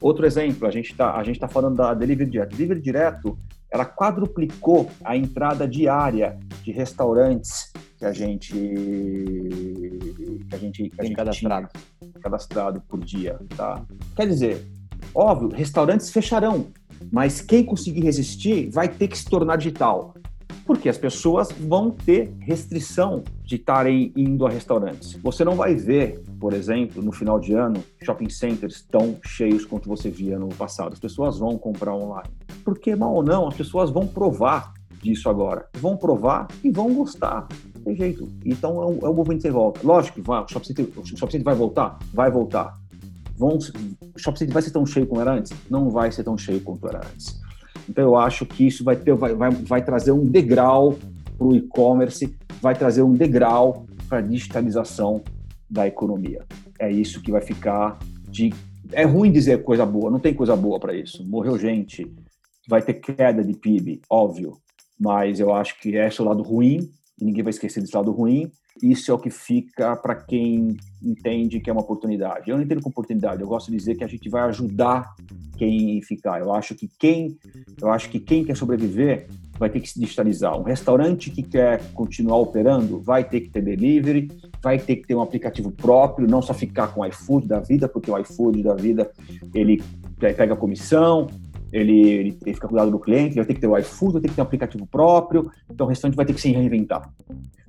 Outro 0.00 0.26
exemplo, 0.26 0.66
a 0.66 0.70
gente 0.70 0.92
está 0.92 1.22
tá 1.40 1.48
falando 1.48 1.76
da 1.76 1.92
Delivery 1.92 2.30
Direto. 2.30 2.56
Delivery 2.56 2.80
Direto, 2.80 3.38
ela 3.70 3.84
quadruplicou 3.84 4.90
a 5.04 5.16
entrada 5.16 5.68
diária 5.68 6.38
de 6.62 6.72
restaurantes 6.72 7.72
que 7.98 8.04
a 8.04 8.12
gente 8.12 8.54
que 10.48 10.54
a 10.54 10.58
gente, 10.58 10.88
que 10.88 11.00
a 11.00 11.04
gente 11.04 11.16
cadastrado. 11.16 11.68
cadastrado 12.22 12.80
por 12.88 12.98
dia, 12.98 13.38
tá? 13.56 13.84
Quer 14.16 14.26
dizer, 14.26 14.66
óbvio, 15.14 15.50
restaurantes 15.50 16.10
fecharão, 16.10 16.68
mas 17.12 17.40
quem 17.40 17.62
conseguir 17.62 18.00
resistir 18.00 18.70
vai 18.70 18.88
ter 18.88 19.06
que 19.06 19.18
se 19.18 19.26
tornar 19.26 19.56
digital 19.56 20.14
porque 20.70 20.88
as 20.88 20.96
pessoas 20.96 21.48
vão 21.50 21.90
ter 21.90 22.32
restrição 22.38 23.24
de 23.42 23.56
estarem 23.56 24.12
indo 24.14 24.46
a 24.46 24.48
restaurantes. 24.48 25.14
Você 25.14 25.44
não 25.44 25.56
vai 25.56 25.74
ver, 25.74 26.22
por 26.38 26.52
exemplo, 26.52 27.02
no 27.02 27.10
final 27.10 27.40
de 27.40 27.54
ano, 27.54 27.82
shopping 28.00 28.28
centers 28.28 28.80
tão 28.88 29.18
cheios 29.26 29.64
quanto 29.64 29.88
você 29.88 30.08
via 30.08 30.38
no 30.38 30.46
passado. 30.50 30.92
As 30.92 31.00
pessoas 31.00 31.40
vão 31.40 31.58
comprar 31.58 31.92
online. 31.96 32.30
Porque, 32.64 32.94
mal 32.94 33.12
ou 33.12 33.20
não, 33.24 33.48
as 33.48 33.54
pessoas 33.56 33.90
vão 33.90 34.06
provar 34.06 34.72
disso 35.02 35.28
agora. 35.28 35.66
Vão 35.74 35.96
provar 35.96 36.46
e 36.62 36.70
vão 36.70 36.94
gostar. 36.94 37.48
Tem 37.84 37.96
jeito. 37.96 38.28
Então 38.44 38.80
é 38.80 38.86
um, 38.86 38.98
é 39.02 39.10
um 39.10 39.14
movimento 39.14 39.42
sem 39.42 39.50
volta. 39.50 39.80
Lógico 39.82 40.20
que 40.20 40.22
vai, 40.24 40.44
o 40.44 40.48
shopping 40.48 40.66
center, 40.66 40.86
o 40.96 41.04
shopping 41.04 41.32
center 41.32 41.42
vai 41.42 41.56
voltar? 41.56 41.98
Vai 42.14 42.30
voltar. 42.30 42.78
Vão, 43.36 43.58
o 43.58 44.18
shopping 44.20 44.38
center 44.38 44.54
vai 44.54 44.62
ser 44.62 44.70
tão 44.70 44.86
cheio 44.86 45.04
como 45.04 45.20
era 45.20 45.32
antes? 45.32 45.52
Não 45.68 45.90
vai 45.90 46.12
ser 46.12 46.22
tão 46.22 46.38
cheio 46.38 46.60
quanto 46.60 46.86
era 46.86 46.98
antes. 46.98 47.40
Então, 47.88 48.04
eu 48.04 48.16
acho 48.16 48.46
que 48.46 48.66
isso 48.66 48.84
vai, 48.84 48.96
ter, 48.96 49.14
vai, 49.14 49.34
vai, 49.34 49.50
vai 49.50 49.84
trazer 49.84 50.12
um 50.12 50.24
degrau 50.24 50.96
para 51.36 51.46
o 51.46 51.54
e-commerce, 51.54 52.34
vai 52.60 52.74
trazer 52.74 53.02
um 53.02 53.12
degrau 53.12 53.86
para 54.08 54.18
a 54.18 54.22
digitalização 54.22 55.22
da 55.68 55.86
economia. 55.86 56.44
É 56.78 56.90
isso 56.90 57.22
que 57.22 57.30
vai 57.30 57.40
ficar 57.40 57.98
de. 58.28 58.52
É 58.92 59.04
ruim 59.04 59.30
dizer 59.30 59.62
coisa 59.62 59.86
boa, 59.86 60.10
não 60.10 60.18
tem 60.18 60.34
coisa 60.34 60.56
boa 60.56 60.80
para 60.80 60.94
isso. 60.94 61.24
Morreu 61.24 61.56
gente, 61.56 62.10
vai 62.68 62.82
ter 62.82 62.94
queda 62.94 63.44
de 63.44 63.54
PIB, 63.54 64.00
óbvio, 64.10 64.56
mas 64.98 65.38
eu 65.38 65.54
acho 65.54 65.80
que 65.80 65.94
esse 65.96 66.20
é 66.20 66.24
o 66.24 66.26
lado 66.26 66.42
ruim, 66.42 66.90
e 67.20 67.24
ninguém 67.24 67.42
vai 67.42 67.50
esquecer 67.50 67.80
desse 67.80 67.96
lado 67.96 68.10
ruim. 68.10 68.50
Isso 68.82 69.10
é 69.10 69.14
o 69.14 69.18
que 69.18 69.30
fica 69.30 69.96
para 69.96 70.14
quem 70.14 70.76
entende 71.02 71.60
que 71.60 71.68
é 71.68 71.72
uma 71.72 71.82
oportunidade. 71.82 72.50
Eu 72.50 72.56
não 72.56 72.64
entendo 72.64 72.82
como 72.82 72.92
oportunidade, 72.92 73.42
eu 73.42 73.48
gosto 73.48 73.70
de 73.70 73.76
dizer 73.76 73.96
que 73.96 74.04
a 74.04 74.08
gente 74.08 74.28
vai 74.28 74.42
ajudar 74.42 75.14
quem 75.56 76.00
ficar. 76.02 76.40
Eu 76.40 76.52
acho 76.52 76.74
que 76.74 76.88
quem, 76.98 77.38
eu 77.80 77.90
acho 77.90 78.08
que 78.08 78.18
quem 78.18 78.44
quer 78.44 78.56
sobreviver 78.56 79.28
vai 79.58 79.68
ter 79.68 79.80
que 79.80 79.90
se 79.90 80.00
digitalizar. 80.00 80.58
Um 80.58 80.62
restaurante 80.62 81.30
que 81.30 81.42
quer 81.42 81.82
continuar 81.92 82.38
operando 82.38 82.98
vai 82.98 83.22
ter 83.22 83.42
que 83.42 83.50
ter 83.50 83.60
delivery, 83.60 84.30
vai 84.62 84.78
ter 84.78 84.96
que 84.96 85.06
ter 85.06 85.14
um 85.14 85.20
aplicativo 85.20 85.70
próprio, 85.70 86.26
não 86.26 86.40
só 86.40 86.54
ficar 86.54 86.88
com 86.88 87.02
o 87.02 87.06
iFood 87.06 87.46
da 87.46 87.60
vida, 87.60 87.86
porque 87.86 88.10
o 88.10 88.18
iFood 88.18 88.62
da 88.62 88.74
vida 88.74 89.10
ele 89.54 89.82
pega 90.18 90.56
comissão, 90.56 91.26
ele, 91.72 92.00
ele, 92.00 92.38
ele 92.44 92.54
fica 92.54 92.68
cuidado 92.68 92.90
do 92.90 92.98
cliente, 92.98 93.30
ele 93.30 93.36
vai 93.36 93.44
ter 93.46 93.54
que 93.54 93.60
ter 93.60 93.66
o 93.66 93.78
iFood, 93.78 94.12
vai 94.14 94.22
ter 94.22 94.28
que 94.28 94.34
ter 94.34 94.40
um 94.40 94.44
aplicativo 94.44 94.86
próprio, 94.86 95.50
então 95.70 95.86
o 95.86 95.88
restaurante 95.88 96.16
vai 96.16 96.26
ter 96.26 96.34
que 96.34 96.40
se 96.40 96.50
reinventar. 96.50 97.08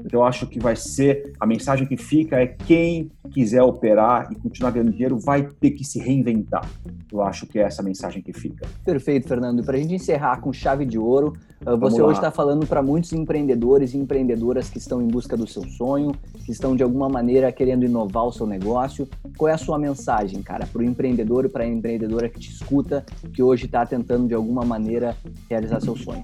Então 0.06 0.22
eu 0.22 0.26
acho 0.26 0.48
que 0.48 0.60
vai 0.60 0.76
ser, 0.76 1.34
a 1.40 1.46
mensagem 1.46 1.88
que 1.88 1.98
fica 1.98 2.38
é 2.38 2.48
quem 2.48 3.12
quiser 3.32 3.62
operar 3.62 4.32
e 4.32 4.36
continuar 4.36 4.72
ganhando 4.72 4.92
dinheiro 4.92 5.18
vai 5.18 5.44
ter 5.44 5.72
que 5.72 5.84
se 5.84 6.00
reinventar. 6.00 6.68
Eu 7.12 7.22
acho 7.22 7.46
que 7.46 7.60
é 7.60 7.64
essa 7.64 7.82
a 7.82 7.86
mensagem 7.86 8.22
que 8.22 8.34
fica. 8.34 8.68
Perfeito, 8.84 9.28
Fernando. 9.28 9.64
Para 9.64 9.76
a 9.76 9.80
gente 9.80 9.94
encerrar 9.94 10.40
com 10.42 10.52
chave 10.52 10.86
de 10.86 10.98
ouro, 10.98 11.34
ah, 11.66 11.76
você 11.76 12.02
hoje 12.02 12.18
está 12.18 12.32
falando 12.32 12.66
para 12.66 12.82
muitos 12.82 13.14
empreendedores 13.14 13.94
e 13.94 13.98
empreendedoras 13.98 14.70
que 14.70 14.78
estão 14.78 15.02
em 15.02 15.08
busca 15.08 15.38
do 15.38 15.46
seu 15.46 15.64
sonho, 15.64 16.14
que 16.44 16.52
estão 16.52 16.76
de 16.76 16.82
alguma 16.82 17.08
maneira 17.08 17.52
querendo 17.52 17.86
inovar 17.86 18.26
o 18.26 18.32
seu 18.32 18.48
negócio. 18.48 19.08
Qual 19.38 19.50
é 19.50 19.54
a 19.54 19.58
sua 19.58 19.78
mensagem, 19.78 20.42
cara, 20.42 20.66
para 20.66 20.82
o 20.82 20.84
empreendedor 20.84 21.46
e 21.46 21.50
para 21.50 21.64
a 21.64 21.68
empreendedora 21.68 22.30
que 22.30 22.40
te 22.40 22.50
escuta, 22.50 23.06
que 23.34 23.44
hoje 23.44 23.66
está 23.66 23.86
tentando 23.92 24.26
de 24.26 24.34
alguma 24.34 24.64
maneira 24.64 25.16
realizar 25.50 25.82
seu 25.82 25.98
sonho? 25.98 26.24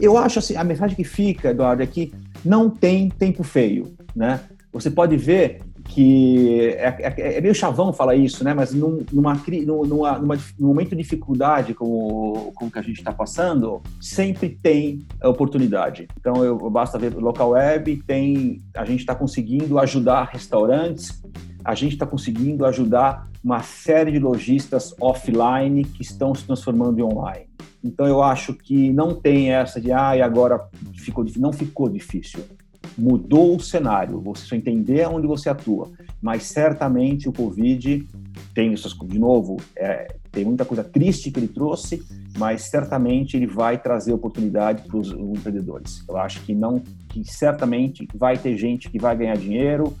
Eu 0.00 0.18
acho 0.18 0.38
assim, 0.38 0.54
a 0.54 0.62
mensagem 0.62 0.94
que 0.94 1.04
fica, 1.04 1.50
Eduardo, 1.50 1.82
é 1.82 1.86
que 1.86 2.12
não 2.44 2.68
tem 2.68 3.08
tempo 3.08 3.42
feio, 3.42 3.96
né? 4.14 4.40
Você 4.70 4.90
pode 4.90 5.16
ver 5.16 5.62
que 5.88 6.60
é, 6.76 6.94
é, 7.00 7.36
é, 7.36 7.40
meio 7.40 7.54
chavão 7.54 7.92
falar 7.92 8.14
isso, 8.16 8.44
né? 8.44 8.52
Mas 8.52 8.72
num, 8.72 9.04
numa, 9.12 9.34
numa, 9.34 10.18
numa, 10.18 10.38
num 10.58 10.68
momento 10.68 10.90
de 10.90 10.96
dificuldade 10.96 11.74
como, 11.74 12.52
como 12.54 12.70
que 12.70 12.78
a 12.78 12.82
gente 12.82 12.98
está 12.98 13.12
passando, 13.12 13.80
sempre 14.00 14.48
tem 14.48 15.06
oportunidade. 15.22 16.08
Então, 16.18 16.44
eu, 16.44 16.58
basta 16.70 16.98
ver 16.98 17.14
local 17.14 17.50
web, 17.50 18.02
tem, 18.06 18.62
a 18.74 18.84
gente 18.84 19.00
está 19.00 19.14
conseguindo 19.14 19.78
ajudar 19.78 20.28
restaurantes, 20.32 21.22
a 21.64 21.74
gente 21.74 21.92
está 21.92 22.06
conseguindo 22.06 22.64
ajudar 22.66 23.28
uma 23.42 23.62
série 23.62 24.12
de 24.12 24.18
lojistas 24.18 24.94
offline 25.00 25.84
que 25.84 26.02
estão 26.02 26.34
se 26.34 26.44
transformando 26.44 26.98
em 26.98 27.02
online. 27.02 27.46
Então, 27.82 28.06
eu 28.06 28.22
acho 28.22 28.52
que 28.52 28.92
não 28.92 29.14
tem 29.14 29.52
essa 29.52 29.80
de, 29.80 29.92
ah, 29.92 30.24
agora 30.24 30.60
ficou 30.94 31.22
difícil. 31.22 31.42
Não 31.42 31.52
ficou 31.52 31.88
difícil 31.88 32.40
mudou 32.96 33.56
o 33.56 33.60
cenário, 33.60 34.20
você 34.20 34.46
só 34.46 34.56
entender 34.56 35.06
onde 35.06 35.26
você 35.26 35.48
atua, 35.48 35.90
mas 36.20 36.44
certamente 36.44 37.28
o 37.28 37.32
Covid 37.32 38.06
tem 38.54 38.72
essas 38.72 38.92
de 38.92 39.18
novo, 39.18 39.56
é, 39.76 40.14
tem 40.32 40.44
muita 40.44 40.64
coisa 40.64 40.82
triste 40.84 41.30
que 41.30 41.38
ele 41.38 41.48
trouxe, 41.48 42.02
mas 42.38 42.62
certamente 42.62 43.36
ele 43.36 43.46
vai 43.46 43.78
trazer 43.78 44.12
oportunidade 44.12 44.82
para 44.82 44.96
os 44.96 45.10
empreendedores. 45.10 46.04
Eu 46.08 46.16
acho 46.16 46.42
que 46.42 46.54
não, 46.54 46.82
que 47.08 47.24
certamente 47.24 48.06
vai 48.14 48.36
ter 48.36 48.56
gente 48.56 48.90
que 48.90 48.98
vai 48.98 49.16
ganhar 49.16 49.36
dinheiro, 49.36 49.94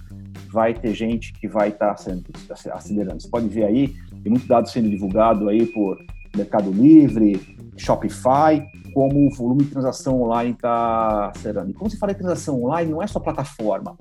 vai 0.50 0.74
ter 0.74 0.94
gente 0.94 1.32
que 1.32 1.48
vai 1.48 1.68
estar 1.68 1.94
tá 1.94 2.74
acelerando. 2.74 3.22
Você 3.22 3.28
pode 3.28 3.48
ver 3.48 3.64
aí, 3.64 3.94
tem 4.22 4.30
muito 4.30 4.46
dado 4.46 4.68
sendo 4.68 4.88
divulgado 4.88 5.48
aí 5.48 5.66
por 5.66 5.98
Mercado 6.36 6.70
Livre, 6.70 7.55
Shopify, 7.76 8.64
como 8.92 9.26
o 9.26 9.34
volume 9.34 9.64
de 9.64 9.70
transação 9.70 10.22
online 10.22 10.52
está 10.52 11.30
acelerando. 11.30 11.70
E 11.70 11.74
quando 11.74 11.90
se 11.90 11.98
fala 11.98 12.12
em 12.12 12.16
transação 12.16 12.62
online, 12.62 12.90
não 12.90 13.02
é 13.02 13.06
só 13.06 13.20
plataforma. 13.20 13.96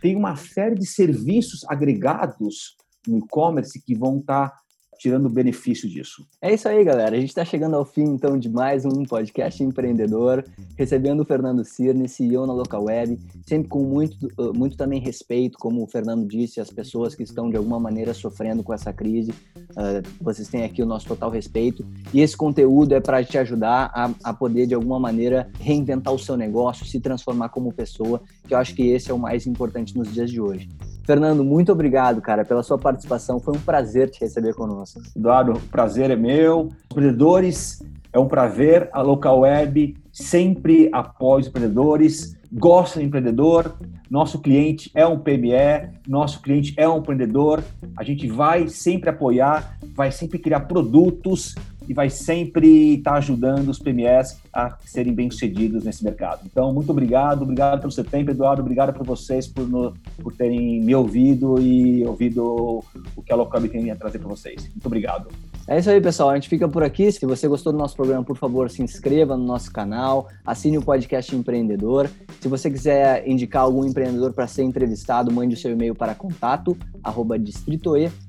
Tem 0.00 0.16
uma 0.16 0.36
série 0.36 0.74
de 0.74 0.86
serviços 0.86 1.64
agregados 1.68 2.76
no 3.06 3.18
e-commerce 3.18 3.82
que 3.82 3.94
vão 3.94 4.18
estar 4.18 4.50
tá 4.50 4.56
tirando 4.98 5.28
benefício 5.28 5.88
disso. 5.88 6.26
É 6.42 6.52
isso 6.52 6.68
aí, 6.68 6.82
galera. 6.84 7.16
A 7.16 7.20
gente 7.20 7.28
está 7.28 7.44
chegando 7.44 7.76
ao 7.76 7.84
fim, 7.84 8.02
então, 8.02 8.38
de 8.38 8.48
mais 8.48 8.84
um 8.84 9.04
podcast 9.04 9.62
empreendedor, 9.62 10.44
recebendo 10.76 11.20
o 11.20 11.24
Fernando 11.24 11.64
Cirne, 11.64 12.08
CEO 12.08 12.46
na 12.46 12.52
Local 12.52 12.84
Web, 12.84 13.18
sempre 13.46 13.68
com 13.68 13.84
muito, 13.84 14.26
uh, 14.38 14.52
muito 14.52 14.76
também 14.76 15.00
respeito, 15.00 15.56
como 15.58 15.82
o 15.82 15.86
Fernando 15.86 16.26
disse, 16.26 16.60
as 16.60 16.70
pessoas 16.70 17.14
que 17.14 17.22
estão 17.22 17.48
de 17.48 17.56
alguma 17.56 17.78
maneira 17.78 18.12
sofrendo 18.12 18.62
com 18.62 18.74
essa 18.74 18.92
crise. 18.92 19.30
Uh, 19.70 20.02
vocês 20.20 20.48
têm 20.48 20.64
aqui 20.64 20.82
o 20.82 20.86
nosso 20.86 21.06
total 21.06 21.30
respeito. 21.30 21.86
E 22.12 22.20
esse 22.20 22.36
conteúdo 22.36 22.94
é 22.94 23.00
para 23.00 23.24
te 23.24 23.38
ajudar 23.38 23.90
a, 23.94 24.10
a 24.24 24.34
poder, 24.34 24.66
de 24.66 24.74
alguma 24.74 24.98
maneira, 24.98 25.50
reinventar 25.60 26.12
o 26.12 26.18
seu 26.18 26.36
negócio, 26.36 26.84
se 26.84 26.98
transformar 27.00 27.50
como 27.50 27.72
pessoa, 27.72 28.20
que 28.46 28.52
eu 28.52 28.58
acho 28.58 28.74
que 28.74 28.88
esse 28.88 29.10
é 29.10 29.14
o 29.14 29.18
mais 29.18 29.46
importante 29.46 29.96
nos 29.96 30.12
dias 30.12 30.30
de 30.30 30.40
hoje. 30.40 30.68
Fernando, 31.08 31.42
muito 31.42 31.72
obrigado, 31.72 32.20
cara, 32.20 32.44
pela 32.44 32.62
sua 32.62 32.76
participação. 32.76 33.40
Foi 33.40 33.56
um 33.56 33.60
prazer 33.60 34.10
te 34.10 34.20
receber 34.20 34.52
conosco. 34.52 35.00
Eduardo, 35.16 35.52
o 35.52 35.60
prazer 35.60 36.10
é 36.10 36.16
meu. 36.16 36.68
Empreendedores, 36.92 37.82
é 38.12 38.18
um 38.18 38.28
prazer. 38.28 38.90
A 38.92 39.00
Local 39.00 39.40
Web 39.40 39.96
sempre 40.12 40.90
apoia 40.92 41.40
os 41.40 41.46
empreendedores, 41.46 42.36
gosta 42.52 43.00
do 43.00 43.06
empreendedor. 43.06 43.74
Nosso 44.10 44.38
cliente 44.38 44.90
é 44.94 45.06
um 45.06 45.18
PME, 45.18 45.88
nosso 46.06 46.42
cliente 46.42 46.74
é 46.76 46.86
um 46.86 46.98
empreendedor. 46.98 47.64
A 47.96 48.04
gente 48.04 48.28
vai 48.28 48.68
sempre 48.68 49.08
apoiar, 49.08 49.78
vai 49.94 50.12
sempre 50.12 50.38
criar 50.38 50.60
produtos 50.60 51.54
e 51.88 51.94
vai 51.94 52.10
sempre 52.10 52.96
estar 52.96 53.14
ajudando 53.14 53.68
os 53.68 53.78
PMEs 53.78 54.40
a 54.52 54.76
serem 54.84 55.14
bem-sucedidos 55.14 55.84
nesse 55.84 56.04
mercado. 56.04 56.42
Então, 56.44 56.72
muito 56.72 56.90
obrigado, 56.90 57.42
obrigado 57.42 57.80
pelo 57.80 57.90
seu 57.90 58.04
tempo, 58.04 58.30
Eduardo, 58.30 58.60
obrigado 58.60 58.92
por 58.92 59.06
vocês 59.06 59.46
por, 59.46 59.66
no, 59.66 59.94
por 60.22 60.34
terem 60.34 60.80
me 60.82 60.94
ouvido 60.94 61.58
e 61.60 62.04
ouvido 62.06 62.84
o 63.16 63.22
que 63.22 63.32
a 63.32 63.36
Locab 63.36 63.66
tem 63.68 63.90
a 63.90 63.96
trazer 63.96 64.18
para 64.18 64.28
vocês. 64.28 64.68
Muito 64.68 64.86
obrigado. 64.86 65.28
É 65.66 65.78
isso 65.78 65.90
aí, 65.90 66.00
pessoal. 66.00 66.30
A 66.30 66.34
gente 66.34 66.48
fica 66.48 66.66
por 66.66 66.82
aqui. 66.82 67.12
Se 67.12 67.26
você 67.26 67.46
gostou 67.46 67.72
do 67.72 67.78
nosso 67.78 67.94
programa, 67.94 68.24
por 68.24 68.38
favor, 68.38 68.70
se 68.70 68.82
inscreva 68.82 69.36
no 69.36 69.44
nosso 69.44 69.70
canal, 69.70 70.28
assine 70.44 70.78
o 70.78 70.82
podcast 70.82 71.34
Empreendedor. 71.36 72.08
Se 72.40 72.48
você 72.48 72.70
quiser 72.70 73.28
indicar 73.28 73.62
algum 73.62 73.84
empreendedor 73.84 74.32
para 74.32 74.46
ser 74.46 74.62
entrevistado, 74.62 75.30
mande 75.30 75.54
o 75.54 75.58
seu 75.58 75.72
e-mail 75.72 75.94
para 75.94 76.14
contato 76.14 76.76